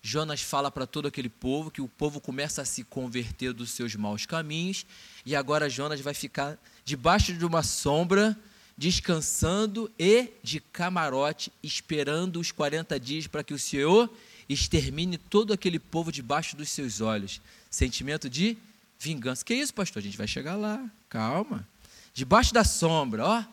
[0.00, 3.94] Jonas fala para todo aquele povo que o povo começa a se converter dos seus
[3.94, 4.86] maus caminhos,
[5.26, 8.34] e agora Jonas vai ficar debaixo de uma sombra,
[8.76, 14.10] descansando e de camarote, esperando os 40 dias para que o Senhor
[14.48, 17.40] extermine todo aquele povo debaixo dos seus olhos.
[17.70, 18.56] Sentimento de
[18.98, 19.44] vingança.
[19.44, 20.00] Que isso, pastor?
[20.00, 20.84] A gente vai chegar lá.
[21.08, 21.66] Calma.
[22.12, 23.44] Debaixo da sombra, ó.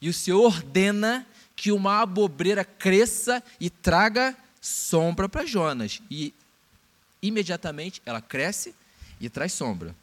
[0.00, 1.26] E o Senhor ordena
[1.56, 6.00] que uma abobreira cresça e traga sombra para Jonas.
[6.10, 6.32] E
[7.20, 8.74] imediatamente ela cresce
[9.20, 9.94] e traz sombra.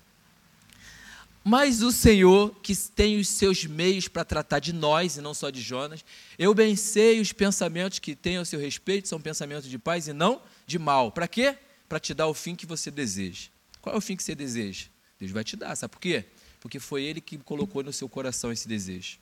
[1.47, 5.51] Mas o Senhor, que tem os seus meios para tratar de nós e não só
[5.51, 6.03] de Jonas,
[6.39, 10.13] eu bem sei os pensamentos que tem ao seu respeito, são pensamentos de paz e
[10.13, 11.11] não de mal.
[11.11, 11.55] Para quê?
[11.87, 13.49] Para te dar o fim que você deseja.
[13.79, 14.87] Qual é o fim que você deseja?
[15.19, 16.25] Deus vai te dar, sabe por quê?
[16.59, 19.19] Porque foi Ele que colocou no seu coração esse desejo.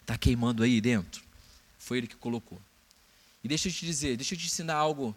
[0.00, 1.22] Está queimando aí dentro?
[1.76, 2.58] Foi Ele que colocou.
[3.44, 5.14] E deixa eu te dizer, deixa eu te ensinar algo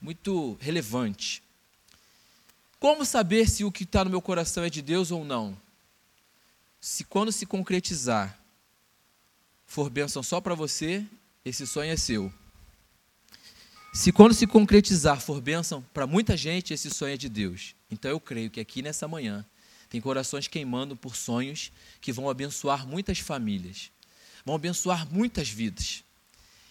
[0.00, 1.42] muito relevante.
[2.82, 5.56] Como saber se o que está no meu coração é de Deus ou não?
[6.80, 8.36] Se quando se concretizar
[9.64, 11.06] for bênção só para você,
[11.44, 12.34] esse sonho é seu.
[13.94, 17.76] Se quando se concretizar for bênção para muita gente, esse sonho é de Deus.
[17.88, 19.46] Então eu creio que aqui nessa manhã
[19.88, 21.70] tem corações queimando por sonhos
[22.00, 23.92] que vão abençoar muitas famílias,
[24.44, 26.02] vão abençoar muitas vidas.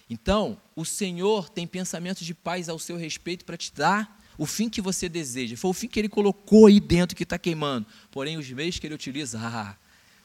[0.09, 4.67] Então, o Senhor tem pensamentos de paz ao seu respeito para te dar o fim
[4.67, 5.55] que você deseja.
[5.55, 7.85] Foi o fim que ele colocou aí dentro que está queimando.
[8.09, 9.75] Porém, os meios que ele utiliza, ah,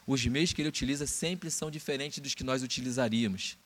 [0.07, 3.59] os meios que ele utiliza sempre são diferentes dos que nós utilizaríamos.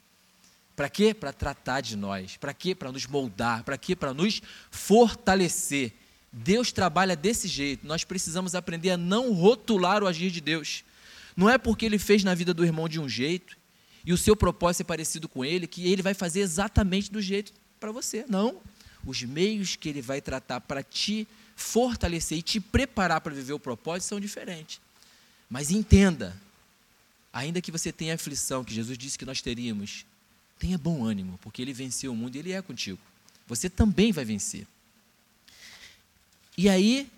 [0.75, 1.13] Para quê?
[1.13, 2.35] Para tratar de nós.
[2.35, 2.75] Para quê?
[2.75, 3.63] Para nos moldar.
[3.63, 3.95] Para quê?
[3.95, 5.93] Para nos fortalecer.
[6.33, 7.87] Deus trabalha desse jeito.
[7.87, 10.83] Nós precisamos aprender a não rotular o agir de Deus.
[11.33, 13.55] Não é porque ele fez na vida do irmão de um jeito
[14.05, 17.53] e o seu propósito é parecido com ele, que ele vai fazer exatamente do jeito
[17.79, 18.25] para você.
[18.27, 18.59] Não.
[19.05, 23.59] Os meios que ele vai tratar para te fortalecer e te preparar para viver o
[23.59, 24.79] propósito são diferentes.
[25.49, 26.35] Mas entenda,
[27.33, 30.05] ainda que você tenha aflição, que Jesus disse que nós teríamos,
[30.57, 32.99] tenha bom ânimo, porque ele venceu o mundo e ele é contigo.
[33.47, 34.65] Você também vai vencer.
[36.57, 37.09] E aí,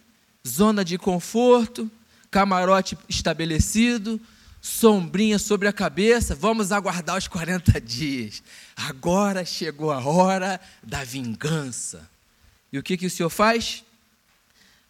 [0.48, 1.92] zona de conforto,
[2.32, 4.20] camarote estabelecido,
[4.64, 8.41] sombrinha sobre a cabeça, vamos aguardar os 40 dias.
[8.78, 12.09] Agora chegou a hora da vingança.
[12.72, 13.84] E o que, que o Senhor faz?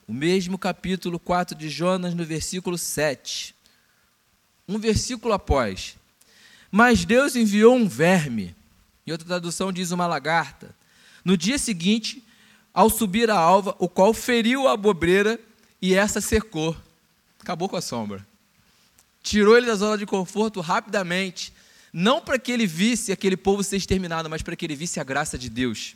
[0.07, 3.55] O mesmo capítulo 4 de Jonas, no versículo 7.
[4.69, 5.97] Um versículo após.
[6.69, 8.55] Mas Deus enviou um verme,
[9.07, 10.75] em outra tradução diz uma lagarta.
[11.25, 12.23] No dia seguinte,
[12.71, 15.39] ao subir a alva, o qual feriu a bobreira
[15.81, 16.77] e essa secou.
[17.39, 18.32] Acabou com a sombra
[19.23, 21.53] tirou ele da zona de conforto rapidamente,
[21.93, 25.03] não para que ele visse aquele povo ser exterminado, mas para que ele visse a
[25.03, 25.95] graça de Deus.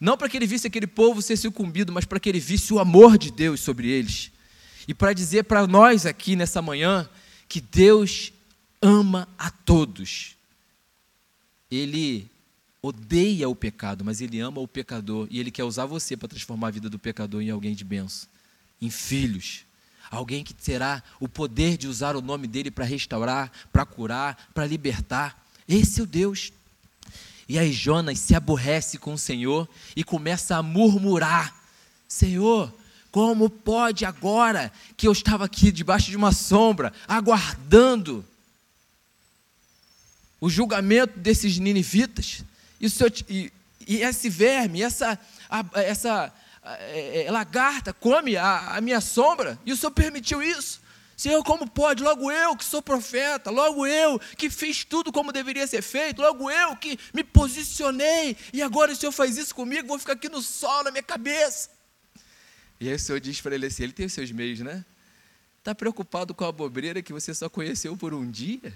[0.00, 2.78] Não para que ele visse aquele povo ser sucumbido, mas para que ele visse o
[2.78, 4.30] amor de Deus sobre eles.
[4.86, 7.08] E para dizer para nós aqui nessa manhã
[7.48, 8.32] que Deus
[8.80, 10.36] ama a todos.
[11.70, 12.28] Ele
[12.82, 16.68] odeia o pecado, mas ele ama o pecador e ele quer usar você para transformar
[16.68, 18.28] a vida do pecador em alguém de benção,
[18.80, 19.64] em filhos
[20.16, 24.66] alguém que terá o poder de usar o nome dele para restaurar, para curar, para
[24.66, 25.44] libertar.
[25.68, 26.52] Esse é o Deus.
[27.48, 31.54] E aí Jonas se aborrece com o Senhor e começa a murmurar:
[32.08, 32.72] Senhor,
[33.10, 38.24] como pode agora que eu estava aqui debaixo de uma sombra, aguardando
[40.40, 42.44] o julgamento desses ninivitas?
[42.80, 42.86] E,
[43.28, 43.52] e,
[43.86, 46.32] e esse verme, essa, a, essa
[46.64, 50.82] é, é, lagarta come a, a minha sombra, e o Senhor permitiu isso.
[51.16, 52.02] Senhor, como pode?
[52.02, 56.50] Logo eu que sou profeta, logo eu que fiz tudo como deveria ser feito, logo
[56.50, 60.42] eu que me posicionei, e agora o Senhor faz isso comigo, vou ficar aqui no
[60.42, 61.70] sol na minha cabeça.
[62.80, 64.84] E aí o Senhor diz para ele assim: ele tem os seus meios, né?
[65.58, 68.74] Está preocupado com a bobreira que você só conheceu por um dia?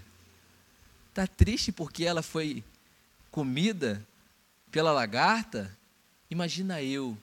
[1.11, 2.63] Está triste porque ela foi
[3.31, 4.07] comida
[4.71, 5.77] pela lagarta?
[6.31, 7.19] Imagina eu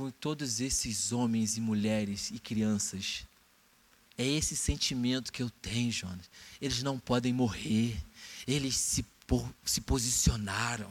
[0.00, 3.26] com todos esses homens e mulheres e crianças
[4.16, 6.30] é esse sentimento que eu tenho, Jonas.
[6.58, 8.02] Eles não podem morrer.
[8.46, 9.04] Eles se,
[9.62, 10.90] se posicionaram.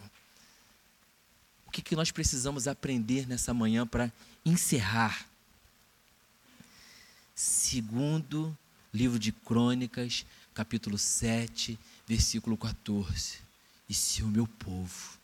[1.65, 4.13] O que, que nós precisamos aprender nessa manhã para
[4.45, 5.27] encerrar?
[7.33, 8.55] Segundo
[8.93, 13.39] livro de Crônicas, capítulo 7, versículo 14.
[13.89, 15.17] E se o meu povo,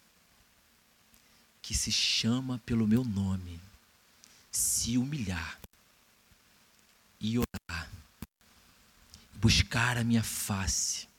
[1.61, 3.61] que se chama pelo meu nome,
[4.56, 5.60] se humilhar
[7.20, 7.91] e orar,
[9.34, 11.10] buscar a minha face,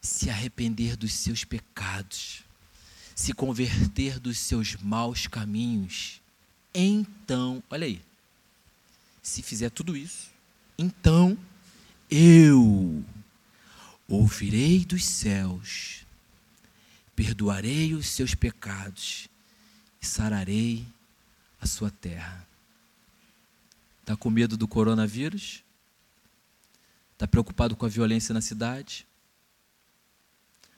[0.00, 2.44] se arrepender dos seus pecados,
[3.12, 6.20] se converter dos seus maus caminhos,
[6.72, 8.00] então, olha aí,
[9.20, 10.30] se fizer tudo isso,
[10.78, 11.36] então
[12.08, 13.04] eu
[14.06, 16.06] ouvirei dos céus,
[17.16, 19.28] perdoarei os seus pecados
[20.00, 20.86] e sararei
[21.60, 22.46] a sua terra.
[24.00, 25.62] Está com medo do coronavírus?
[27.12, 29.06] Está preocupado com a violência na cidade?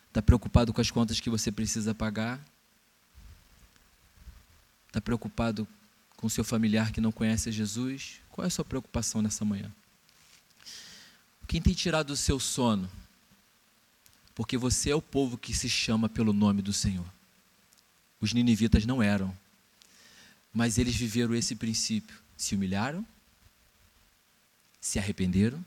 [0.09, 2.45] Está preocupado com as contas que você precisa pagar?
[4.89, 5.69] Está preocupado
[6.17, 8.21] com seu familiar que não conhece Jesus?
[8.31, 9.71] Qual é a sua preocupação nessa manhã?
[11.47, 12.91] Quem tem tirado o seu sono?
[14.35, 17.07] Porque você é o povo que se chama pelo nome do Senhor.
[18.21, 19.37] Os ninivitas não eram,
[20.53, 22.19] mas eles viveram esse princípio.
[22.37, 23.07] Se humilharam,
[24.81, 25.65] se arrependeram,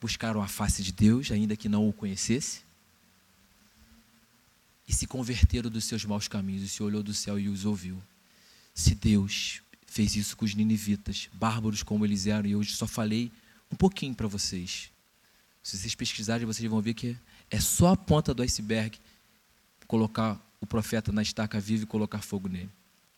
[0.00, 2.62] buscaram a face de Deus, ainda que não o conhecesse,
[4.86, 6.62] e se converteram dos seus maus caminhos.
[6.62, 8.02] E se olhou do céu e os ouviu.
[8.74, 13.30] Se Deus fez isso com os ninivitas, bárbaros como eles eram, e eu só falei
[13.70, 14.90] um pouquinho para vocês.
[15.62, 17.16] Se vocês pesquisarem, vocês vão ver que
[17.50, 18.98] é só a ponta do iceberg
[19.86, 22.70] colocar o profeta na estaca viva e colocar fogo nele.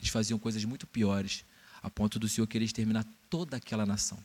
[0.02, 1.44] Eles faziam coisas muito piores,
[1.80, 4.18] a ponto do Senhor querer exterminar toda aquela nação.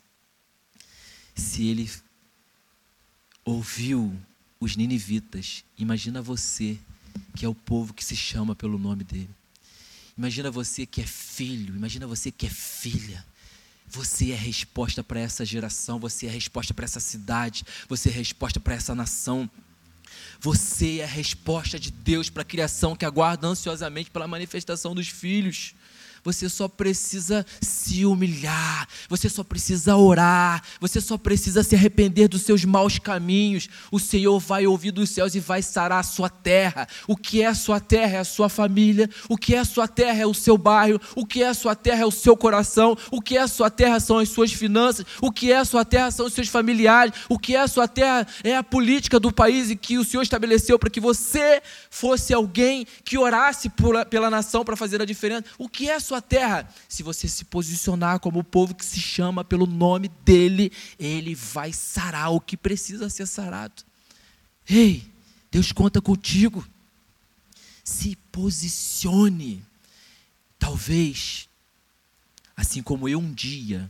[1.35, 1.87] Se ele
[3.45, 4.19] ouviu
[4.59, 6.79] os ninivitas, imagina você,
[7.35, 9.29] que é o povo que se chama pelo nome dele.
[10.17, 13.23] Imagina você que é filho, imagina você que é filha.
[13.87, 18.09] Você é a resposta para essa geração, você é a resposta para essa cidade, você
[18.09, 19.49] é a resposta para essa nação.
[20.39, 25.07] Você é a resposta de Deus para a criação que aguarda ansiosamente pela manifestação dos
[25.07, 25.73] filhos.
[26.27, 32.41] Você só precisa se humilhar, você só precisa orar, você só precisa se arrepender dos
[32.41, 33.69] seus maus caminhos.
[33.89, 36.85] O Senhor vai ouvir dos céus e vai sarar a sua terra.
[37.07, 39.87] O que é a sua terra é a sua família, o que é a sua
[39.87, 42.97] terra é o seu bairro, o que é a sua terra é o seu coração,
[43.09, 45.85] o que é a sua terra são as suas finanças, o que é a sua
[45.85, 49.31] terra são os seus familiares, o que é a sua terra é a política do
[49.31, 53.71] país e que o Senhor estabeleceu para que você fosse alguém que orasse
[54.09, 55.45] pela nação para fazer a diferença.
[55.57, 58.85] O que é a sua sua terra, se você se posicionar como o povo que
[58.85, 63.83] se chama pelo nome dele, ele vai sarar o que precisa ser sarado.
[64.67, 65.07] Ei,
[65.51, 66.67] Deus conta contigo.
[67.83, 69.63] Se posicione.
[70.59, 71.47] Talvez,
[72.55, 73.89] assim como eu um dia,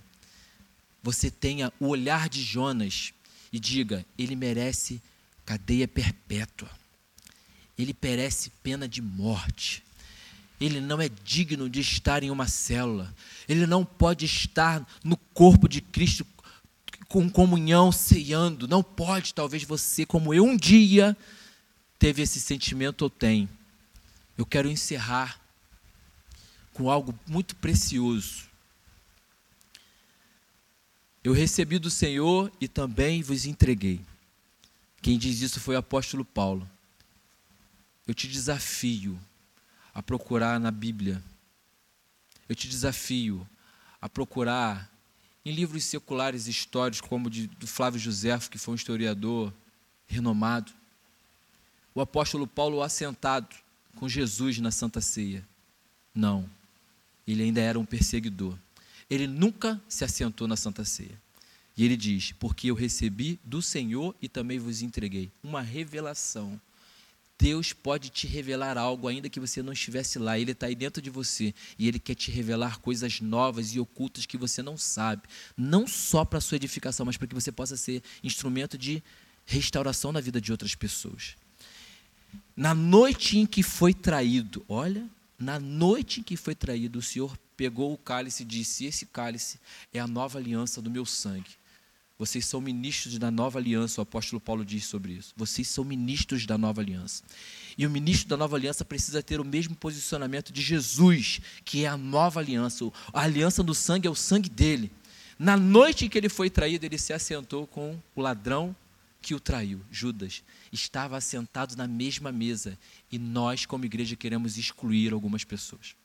[1.02, 3.14] você tenha o olhar de Jonas
[3.54, 5.02] e diga: ele merece
[5.46, 6.70] cadeia perpétua,
[7.78, 9.87] ele merece pena de morte
[10.60, 13.14] ele não é digno de estar em uma célula,
[13.48, 16.26] ele não pode estar no corpo de Cristo
[17.08, 21.16] com comunhão, ceando, não pode, talvez você, como eu um dia
[21.98, 23.50] teve esse sentimento ou tem.
[24.38, 25.40] Eu quero encerrar
[26.74, 28.46] com algo muito precioso.
[31.24, 34.00] Eu recebi do Senhor e também vos entreguei.
[35.02, 36.70] Quem diz isso foi o apóstolo Paulo.
[38.06, 39.20] Eu te desafio
[39.98, 41.24] a procurar na Bíblia.
[42.48, 43.50] Eu te desafio
[44.00, 44.94] a procurar
[45.44, 49.52] em livros seculares históricos, como de, do Flávio José, que foi um historiador
[50.06, 50.72] renomado,
[51.96, 53.56] o apóstolo Paulo assentado
[53.96, 55.44] com Jesus na Santa Ceia.
[56.14, 56.48] Não,
[57.28, 58.56] ele ainda era um perseguidor.
[59.10, 61.20] Ele nunca se assentou na Santa Ceia.
[61.76, 65.32] E ele diz: Porque eu recebi do Senhor e também vos entreguei.
[65.42, 66.62] Uma revelação.
[67.40, 70.40] Deus pode te revelar algo, ainda que você não estivesse lá.
[70.40, 74.26] Ele está aí dentro de você e Ele quer te revelar coisas novas e ocultas
[74.26, 75.24] que você não sabe.
[75.56, 79.04] Não só para a sua edificação, mas para que você possa ser instrumento de
[79.46, 81.36] restauração na vida de outras pessoas.
[82.56, 85.08] Na noite em que foi traído, olha,
[85.38, 89.60] na noite em que foi traído, o Senhor pegou o cálice e disse: Esse cálice
[89.94, 91.52] é a nova aliança do meu sangue.
[92.20, 95.34] Vocês são ministros da nova aliança, o apóstolo Paulo diz sobre isso.
[95.38, 97.24] Vocês são ministros da nova aliança.
[97.78, 101.88] E o ministro da nova aliança precisa ter o mesmo posicionamento de Jesus, que é
[101.88, 102.92] a nova aliança.
[103.14, 104.92] A aliança do sangue é o sangue dele.
[105.38, 108.76] Na noite em que ele foi traído, ele se assentou com o ladrão
[109.22, 110.44] que o traiu, Judas.
[110.72, 112.80] Estava assentado na mesma mesa.
[113.12, 115.96] E nós, como igreja, queremos excluir algumas pessoas.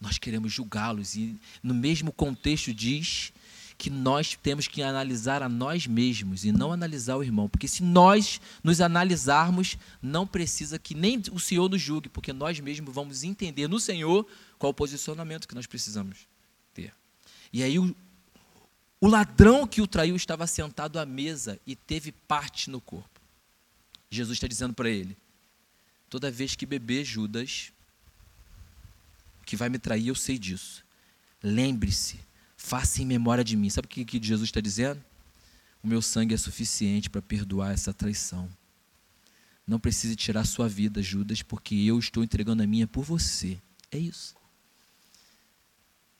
[0.00, 1.16] Nós queremos julgá-los.
[1.16, 3.32] E no mesmo contexto diz
[3.78, 7.48] que nós temos que analisar a nós mesmos e não analisar o irmão.
[7.48, 12.58] Porque se nós nos analisarmos, não precisa que nem o Senhor nos julgue, porque nós
[12.58, 14.26] mesmos vamos entender no Senhor
[14.58, 16.26] qual o posicionamento que nós precisamos
[16.72, 16.92] ter.
[17.52, 17.94] E aí o,
[19.00, 23.20] o ladrão que o traiu estava sentado à mesa e teve parte no corpo.
[24.10, 25.16] Jesus está dizendo para ele:
[26.08, 27.72] toda vez que beber Judas,
[29.44, 30.84] que vai me trair, eu sei disso.
[31.42, 32.25] Lembre-se
[32.66, 33.70] Faça em memória de mim.
[33.70, 35.00] Sabe o que, Jesus está dizendo?
[35.84, 38.50] O meu sangue é suficiente para perdoar essa traição.
[39.64, 43.56] Não precise tirar sua vida, Judas, porque eu estou entregando a minha por você.
[43.88, 44.34] É isso.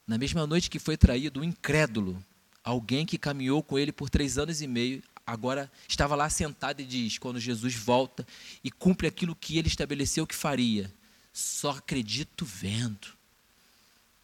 [0.07, 2.24] Na mesma noite que foi traído, um incrédulo,
[2.62, 6.84] alguém que caminhou com ele por três anos e meio, agora estava lá sentado e
[6.84, 8.24] diz: quando Jesus volta
[8.62, 10.94] e cumpre aquilo que ele estabeleceu que faria,
[11.32, 13.15] só acredito vendo.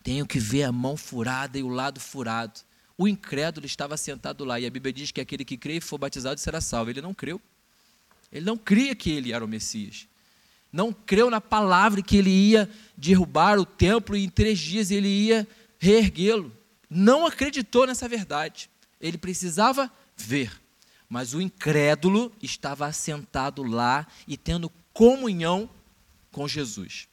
[0.02, 2.60] Tenho que ver a mão furada e o lado furado.
[2.98, 5.98] O incrédulo estava sentado lá, e a Bíblia diz que aquele que crê e for
[5.98, 6.90] batizado será salvo.
[6.90, 7.40] Ele não creu.
[8.30, 10.06] Ele não cria que ele era o Messias.
[10.72, 15.08] Não creu na palavra que ele ia derrubar o templo e em três dias ele
[15.08, 15.46] ia
[15.78, 16.50] reerguê-lo.
[16.88, 18.70] Não acreditou nessa verdade.
[19.00, 20.60] Ele precisava ver.
[21.08, 25.68] Mas o incrédulo estava assentado lá e tendo comunhão
[26.30, 27.06] com Jesus.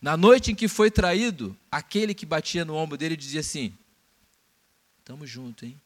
[0.00, 3.72] Na noite em que foi traído, aquele que batia no ombro dele dizia assim:
[5.04, 5.80] Tamo junto, hein?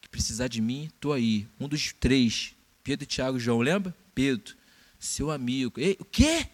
[0.00, 1.46] Que precisar de mim, tô aí.
[1.58, 3.94] Um dos três, Pedro, Tiago e João, lembra?
[4.14, 4.54] Pedro,
[4.98, 5.80] seu amigo.
[5.80, 6.48] Ei, o quê?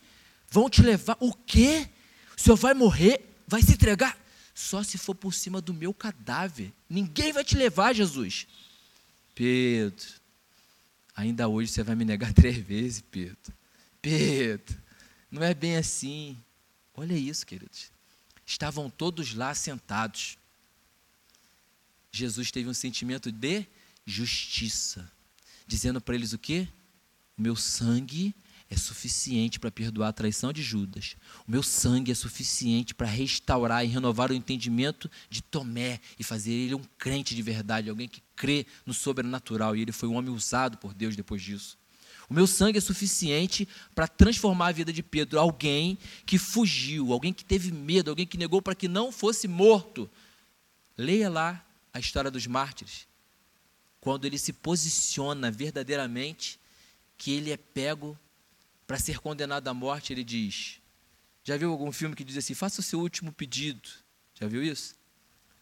[0.50, 1.16] Vão te levar?
[1.20, 1.88] O quê?
[2.36, 3.24] O senhor vai morrer?
[3.46, 4.18] Vai se entregar?
[4.54, 6.72] Só se for por cima do meu cadáver.
[6.88, 8.46] Ninguém vai te levar, Jesus.
[9.34, 10.06] Pedro,
[11.14, 13.54] ainda hoje você vai me negar três vezes, Pedro.
[14.02, 14.76] Pedro,
[15.30, 16.36] não é bem assim.
[16.98, 17.92] Olha isso, queridos.
[18.44, 20.36] Estavam todos lá sentados.
[22.10, 23.64] Jesus teve um sentimento de
[24.04, 25.08] justiça,
[25.64, 26.66] dizendo para eles o quê?
[27.36, 28.34] Meu sangue
[28.68, 31.14] é suficiente para perdoar a traição de Judas.
[31.46, 36.50] O meu sangue é suficiente para restaurar e renovar o entendimento de Tomé e fazer
[36.50, 39.76] ele um crente de verdade, alguém que crê no sobrenatural.
[39.76, 41.78] E ele foi um homem usado por Deus depois disso.
[42.28, 47.32] O meu sangue é suficiente para transformar a vida de Pedro, alguém que fugiu, alguém
[47.32, 50.10] que teve medo, alguém que negou para que não fosse morto.
[50.96, 53.08] Leia lá a história dos mártires.
[54.00, 56.60] Quando ele se posiciona verdadeiramente
[57.16, 58.18] que ele é pego
[58.86, 60.80] para ser condenado à morte, ele diz:
[61.42, 63.88] Já viu algum filme que diz assim: faça o seu último pedido?
[64.34, 64.94] Já viu isso?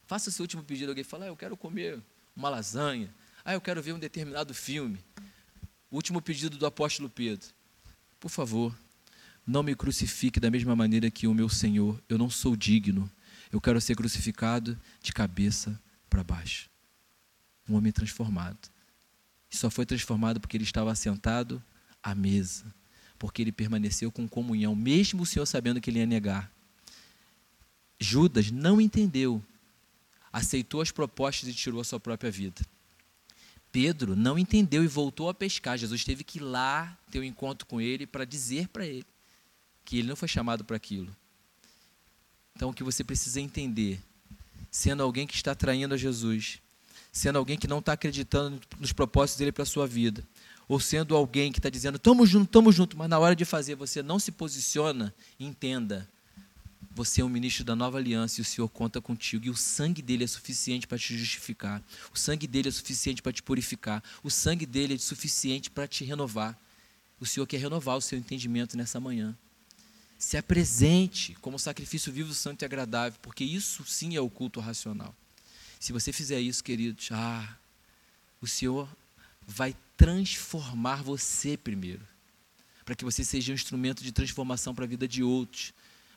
[0.04, 0.90] Faça o seu último pedido.
[0.90, 2.00] Alguém fala: ah, Eu quero comer
[2.34, 3.12] uma lasanha.
[3.44, 4.98] Ah, eu quero ver um determinado filme.
[5.90, 7.48] O último pedido do apóstolo Pedro.
[8.18, 8.76] Por favor,
[9.46, 12.02] não me crucifique da mesma maneira que o meu Senhor.
[12.08, 13.10] Eu não sou digno.
[13.52, 15.80] Eu quero ser crucificado de cabeça
[16.10, 16.68] para baixo.
[17.68, 18.58] Um homem transformado.
[19.50, 21.62] E só foi transformado porque ele estava sentado
[22.02, 22.64] à mesa.
[23.18, 26.50] Porque ele permaneceu com comunhão, mesmo o Senhor sabendo que ele ia negar.
[27.98, 29.42] Judas não entendeu,
[30.30, 32.60] aceitou as propostas e tirou a sua própria vida.
[33.72, 35.76] Pedro não entendeu e voltou a pescar.
[35.76, 39.06] Jesus teve que ir lá ter um encontro com ele para dizer para ele
[39.84, 41.14] que ele não foi chamado para aquilo.
[42.54, 44.00] Então, o que você precisa entender,
[44.70, 46.60] sendo alguém que está traindo a Jesus,
[47.12, 50.26] sendo alguém que não está acreditando nos propósitos dele para a sua vida,
[50.68, 53.74] ou sendo alguém que está dizendo, estamos juntos, estamos juntos, mas na hora de fazer
[53.74, 56.08] você não se posiciona, entenda,
[56.96, 59.44] você é um ministro da nova aliança e o Senhor conta contigo.
[59.44, 61.82] E o sangue dele é suficiente para te justificar.
[62.10, 64.02] O sangue dele é suficiente para te purificar.
[64.22, 66.58] O sangue dele é suficiente para te renovar.
[67.20, 69.36] O Senhor quer renovar o seu entendimento nessa manhã.
[70.18, 75.14] Se apresente como sacrifício vivo, santo e agradável, porque isso sim é o culto racional.
[75.78, 77.58] Se você fizer isso, queridos, ah,
[78.40, 78.88] o Senhor
[79.46, 82.00] vai transformar você primeiro,
[82.86, 85.74] para que você seja um instrumento de transformação para a vida de outros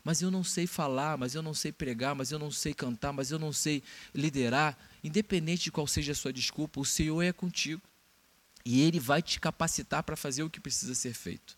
[0.10, 3.14] mas eu não sei falar, mas eu não sei pregar, mas eu não sei cantar,
[3.14, 4.76] mas eu não sei liderar.
[5.03, 7.80] Independente de qual seja a sua desculpa, o Senhor é contigo.
[8.66, 11.55] E Ele vai te capacitar para fazer o que precisa ser feito.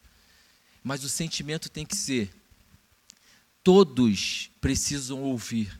[0.83, 2.29] Mas o sentimento tem que ser:
[3.63, 5.79] todos precisam ouvir.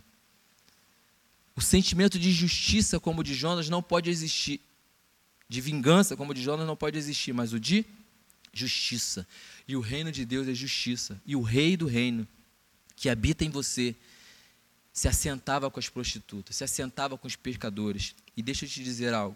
[1.54, 4.62] O sentimento de justiça, como o de Jonas, não pode existir.
[5.50, 7.34] De vingança, como o de Jonas, não pode existir.
[7.34, 7.86] Mas o de
[8.54, 9.28] justiça.
[9.68, 11.22] E o reino de Deus é justiça.
[11.26, 12.26] E o rei do reino
[13.02, 13.96] que habita em você
[14.94, 18.14] se assentava com as prostitutas, se assentava com os pecadores.
[18.38, 19.36] E deixa eu te dizer algo.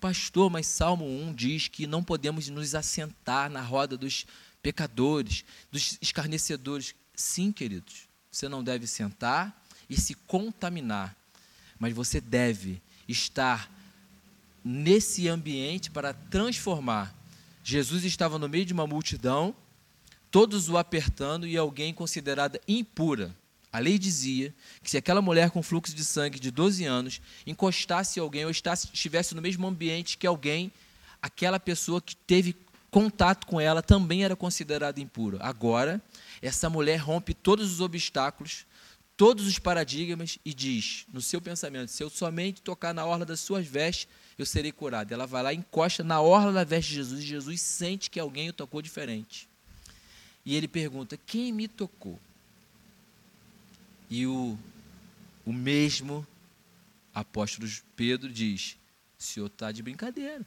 [0.00, 4.26] Pastor, mas Salmo 1 diz que não podemos nos assentar na roda dos
[4.60, 6.92] pecadores, dos escarnecedores.
[7.14, 11.14] Sim, queridos, você não deve sentar e se contaminar,
[11.78, 13.70] mas você deve estar
[14.64, 17.14] nesse ambiente para transformar.
[17.62, 19.54] Jesus estava no meio de uma multidão
[20.34, 23.32] todos o apertando e alguém considerada impura.
[23.72, 28.18] A lei dizia que se aquela mulher com fluxo de sangue de 12 anos encostasse
[28.18, 30.72] alguém ou estivesse no mesmo ambiente que alguém,
[31.22, 32.56] aquela pessoa que teve
[32.90, 35.38] contato com ela também era considerada impura.
[35.40, 36.02] Agora,
[36.42, 38.66] essa mulher rompe todos os obstáculos,
[39.16, 43.38] todos os paradigmas e diz no seu pensamento: se eu somente tocar na orla das
[43.38, 45.14] suas vestes, eu serei curada.
[45.14, 48.48] Ela vai lá, encosta na orla da veste de Jesus e Jesus sente que alguém
[48.48, 49.53] o tocou diferente.
[50.44, 52.18] E ele pergunta: Quem me tocou?
[54.10, 54.58] E o,
[55.44, 56.26] o mesmo
[57.14, 58.76] apóstolo Pedro diz:
[59.18, 60.44] O senhor está de brincadeira.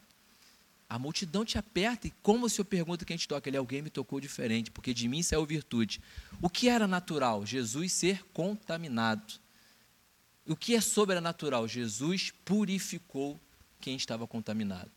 [0.90, 3.50] A multidão te aperta e como o senhor pergunta quem te toca?
[3.50, 6.00] Ele, alguém me tocou diferente, porque de mim saiu virtude.
[6.42, 7.46] O que era natural?
[7.46, 9.34] Jesus ser contaminado.
[10.46, 11.68] O que é sobrenatural?
[11.68, 13.38] Jesus purificou
[13.82, 14.92] quem estava contaminado.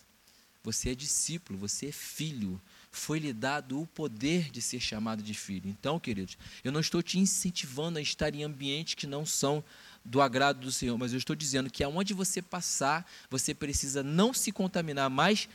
[0.63, 2.61] Você é discípulo, você é filho,
[2.91, 5.69] foi-lhe dado o poder de ser chamado de filho.
[5.69, 9.63] Então, queridos, eu não estou te incentivando a estar em ambientes que não são
[10.05, 14.33] do agrado do Senhor, mas eu estou dizendo que aonde você passar, você precisa não
[14.35, 15.49] se contaminar, mas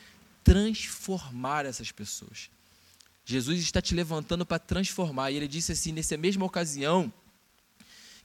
[0.44, 2.50] transformar essas pessoas.
[3.26, 5.32] Jesus está te levantando para transformar.
[5.32, 7.12] E ele disse assim, nessa mesma ocasião,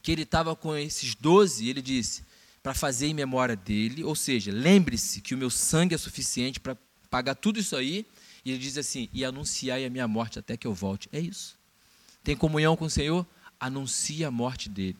[0.01, 2.23] que ele estava com esses doze, ele disse,
[2.61, 6.77] para fazer em memória dele, ou seja, lembre-se que o meu sangue é suficiente para
[7.09, 8.05] pagar tudo isso aí,
[8.43, 11.09] e ele diz assim: e anunciai a minha morte até que eu volte.
[11.11, 11.57] É isso.
[12.23, 13.25] Tem comunhão com o Senhor?
[13.59, 14.97] Anuncie a morte dele.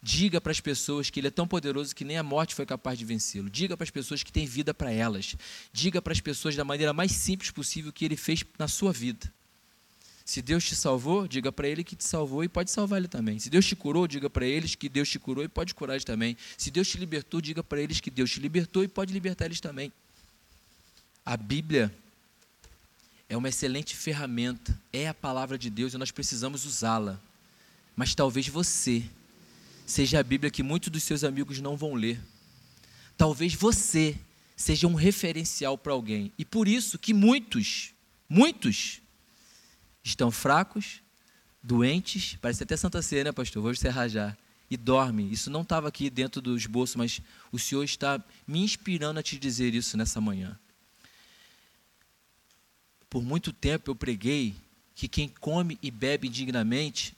[0.00, 2.98] Diga para as pessoas que ele é tão poderoso que nem a morte foi capaz
[2.98, 3.50] de vencê-lo.
[3.50, 5.34] Diga para as pessoas que tem vida para elas.
[5.72, 9.32] Diga para as pessoas da maneira mais simples possível que ele fez na sua vida.
[10.24, 13.38] Se Deus te salvou, diga para ele que te salvou e pode salvar ele também.
[13.38, 16.04] Se Deus te curou, diga para eles que Deus te curou e pode curar eles
[16.04, 16.36] também.
[16.56, 19.58] Se Deus te libertou, diga para eles que Deus te libertou e pode libertar eles
[19.58, 19.90] também.
[21.24, 21.92] A Bíblia
[23.28, 27.20] é uma excelente ferramenta, é a palavra de Deus e nós precisamos usá-la.
[27.94, 29.04] Mas talvez você
[29.86, 32.20] seja a Bíblia que muitos dos seus amigos não vão ler.
[33.16, 34.16] Talvez você
[34.56, 36.32] seja um referencial para alguém.
[36.38, 37.92] E por isso que muitos,
[38.28, 39.00] muitos,
[40.02, 41.02] estão fracos,
[41.62, 43.62] doentes, parece até Santa Ceia, né, pastor?
[43.62, 44.36] Vou encerrar já.
[44.70, 45.30] E dorme.
[45.32, 49.38] Isso não estava aqui dentro do esboço, mas o Senhor está me inspirando a te
[49.38, 50.58] dizer isso nessa manhã.
[53.10, 54.54] Por muito tempo eu preguei
[54.94, 57.16] que quem come e bebe indignamente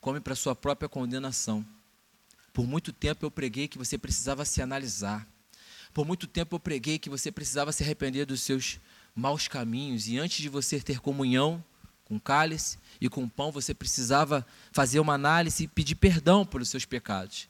[0.00, 1.64] come para sua própria condenação.
[2.52, 5.26] Por muito tempo eu preguei que você precisava se analisar.
[5.92, 8.80] Por muito tempo eu preguei que você precisava se arrepender dos seus
[9.14, 11.62] maus caminhos e antes de você ter comunhão
[12.04, 16.84] com cálice e com pão, você precisava fazer uma análise e pedir perdão pelos seus
[16.84, 17.48] pecados.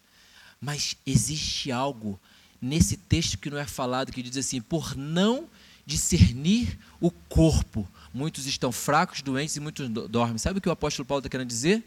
[0.60, 2.20] Mas existe algo
[2.60, 5.48] nesse texto que não é falado que diz assim: por não
[5.90, 7.86] discernir o corpo.
[8.14, 10.38] Muitos estão fracos, doentes e muitos dormem.
[10.38, 11.84] Sabe o que o apóstolo Paulo está querendo dizer?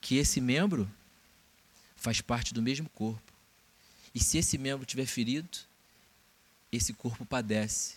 [0.00, 0.90] Que esse membro
[1.96, 3.22] faz parte do mesmo corpo.
[4.14, 5.58] E se esse membro tiver ferido,
[6.72, 7.96] esse corpo padece.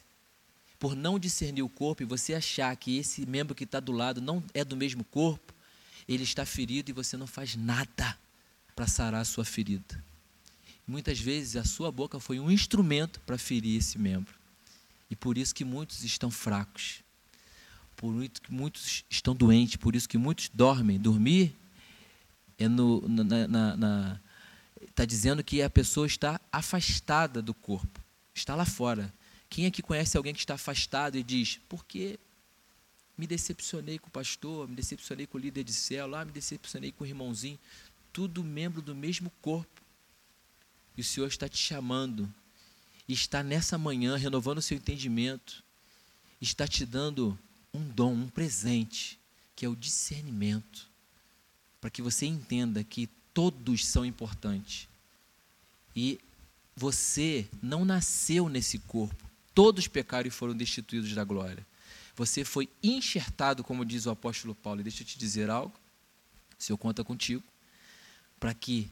[0.77, 4.21] Por não discernir o corpo e você achar que esse membro que está do lado
[4.21, 5.53] não é do mesmo corpo,
[6.07, 8.17] ele está ferido e você não faz nada
[8.75, 10.03] para sarar a sua ferida.
[10.87, 14.33] Muitas vezes a sua boca foi um instrumento para ferir esse membro.
[15.09, 17.03] E por isso que muitos estão fracos.
[17.95, 20.99] por isso que muitos estão doentes, por isso que muitos dormem.
[20.99, 21.55] Dormir
[22.57, 24.19] é no, na, na, na
[24.89, 27.99] está dizendo que a pessoa está afastada do corpo,
[28.33, 29.13] está lá fora.
[29.49, 32.19] Quem aqui conhece alguém que está afastado e diz, por que
[33.17, 36.91] me decepcionei com o pastor, me decepcionei com o líder de célula, ah, me decepcionei
[36.91, 37.59] com o irmãozinho,
[38.11, 39.72] tudo membro do mesmo corpo.
[40.97, 42.31] E o Senhor está te chamando,
[43.07, 45.63] está nessa manhã renovando o seu entendimento,
[46.39, 47.37] está te dando
[47.73, 49.19] um dom, um presente,
[49.55, 50.87] que é o discernimento,
[51.81, 54.87] para que você entenda que todos são importantes.
[55.95, 56.19] E
[56.75, 59.29] você não nasceu nesse corpo.
[59.53, 61.65] Todos pecaram e foram destituídos da glória.
[62.15, 64.81] Você foi enxertado, como diz o apóstolo Paulo.
[64.81, 65.75] E deixa eu te dizer algo.
[66.57, 67.43] O Senhor conta contigo.
[68.39, 68.89] Para que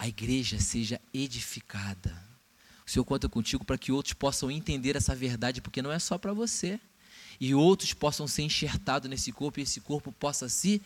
[0.00, 2.10] a igreja seja edificada.
[2.86, 6.16] O Senhor conta contigo para que outros possam entender essa verdade, porque não é só
[6.16, 6.80] para você.
[7.38, 10.80] E outros possam ser enxertados nesse corpo e esse corpo possa se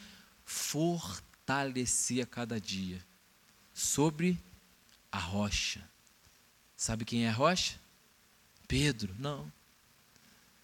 [0.44, 3.00] fortalecer a cada dia.
[3.72, 4.36] Sobre
[5.12, 5.88] a rocha.
[6.76, 7.78] Sabe quem é a rocha?
[8.66, 9.50] Pedro, não.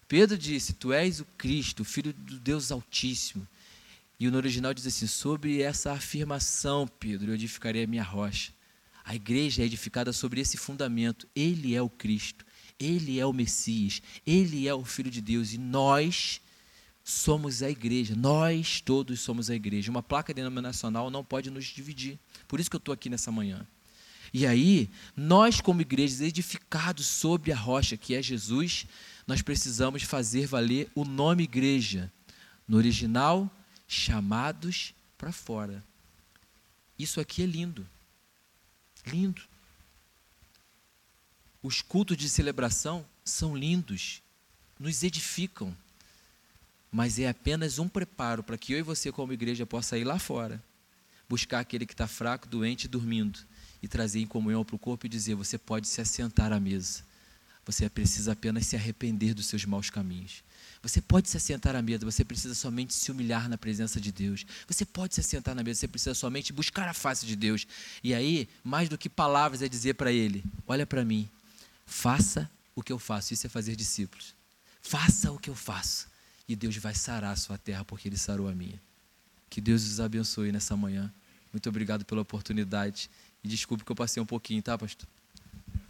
[0.08, 3.46] Pedro disse: Tu és o Cristo, Filho do Deus Altíssimo.
[4.20, 8.52] E no original diz assim: Sobre essa afirmação, Pedro, eu edificarei a minha rocha.
[9.02, 11.26] A igreja é edificada sobre esse fundamento.
[11.34, 12.44] Ele é o Cristo,
[12.78, 15.54] ele é o Messias, ele é o Filho de Deus.
[15.54, 16.40] E nós
[17.02, 19.90] somos a igreja, nós todos somos a igreja.
[19.90, 22.18] Uma placa denominacional não pode nos dividir.
[22.46, 23.66] Por isso que eu estou aqui nessa manhã.
[24.32, 28.86] E aí, nós, como igrejas edificados sobre a rocha que é Jesus,
[29.26, 32.12] nós precisamos fazer valer o nome igreja.
[32.68, 33.50] No original,
[33.90, 35.82] chamados para fora.
[36.96, 37.84] Isso aqui é lindo.
[39.04, 39.42] Lindo.
[41.60, 44.22] Os cultos de celebração são lindos,
[44.78, 45.76] nos edificam,
[46.90, 50.20] mas é apenas um preparo para que eu e você, como igreja, possa ir lá
[50.20, 50.62] fora,
[51.28, 53.40] buscar aquele que está fraco, doente, dormindo,
[53.82, 57.02] e trazer em comunhão para o corpo e dizer: você pode se assentar à mesa.
[57.66, 60.44] Você precisa apenas se arrepender dos seus maus caminhos.
[60.82, 64.46] Você pode se assentar à mesa, você precisa somente se humilhar na presença de Deus.
[64.66, 67.66] Você pode se assentar na mesa, você precisa somente buscar a face de Deus.
[68.02, 71.28] E aí, mais do que palavras, é dizer para Ele: Olha para mim,
[71.84, 73.34] faça o que eu faço.
[73.34, 74.34] Isso é fazer discípulos.
[74.80, 76.08] Faça o que eu faço.
[76.48, 78.80] E Deus vai sarar a sua terra, porque Ele sarou a minha.
[79.50, 81.12] Que Deus os abençoe nessa manhã.
[81.52, 83.10] Muito obrigado pela oportunidade.
[83.44, 85.06] E desculpe que eu passei um pouquinho, tá, pastor?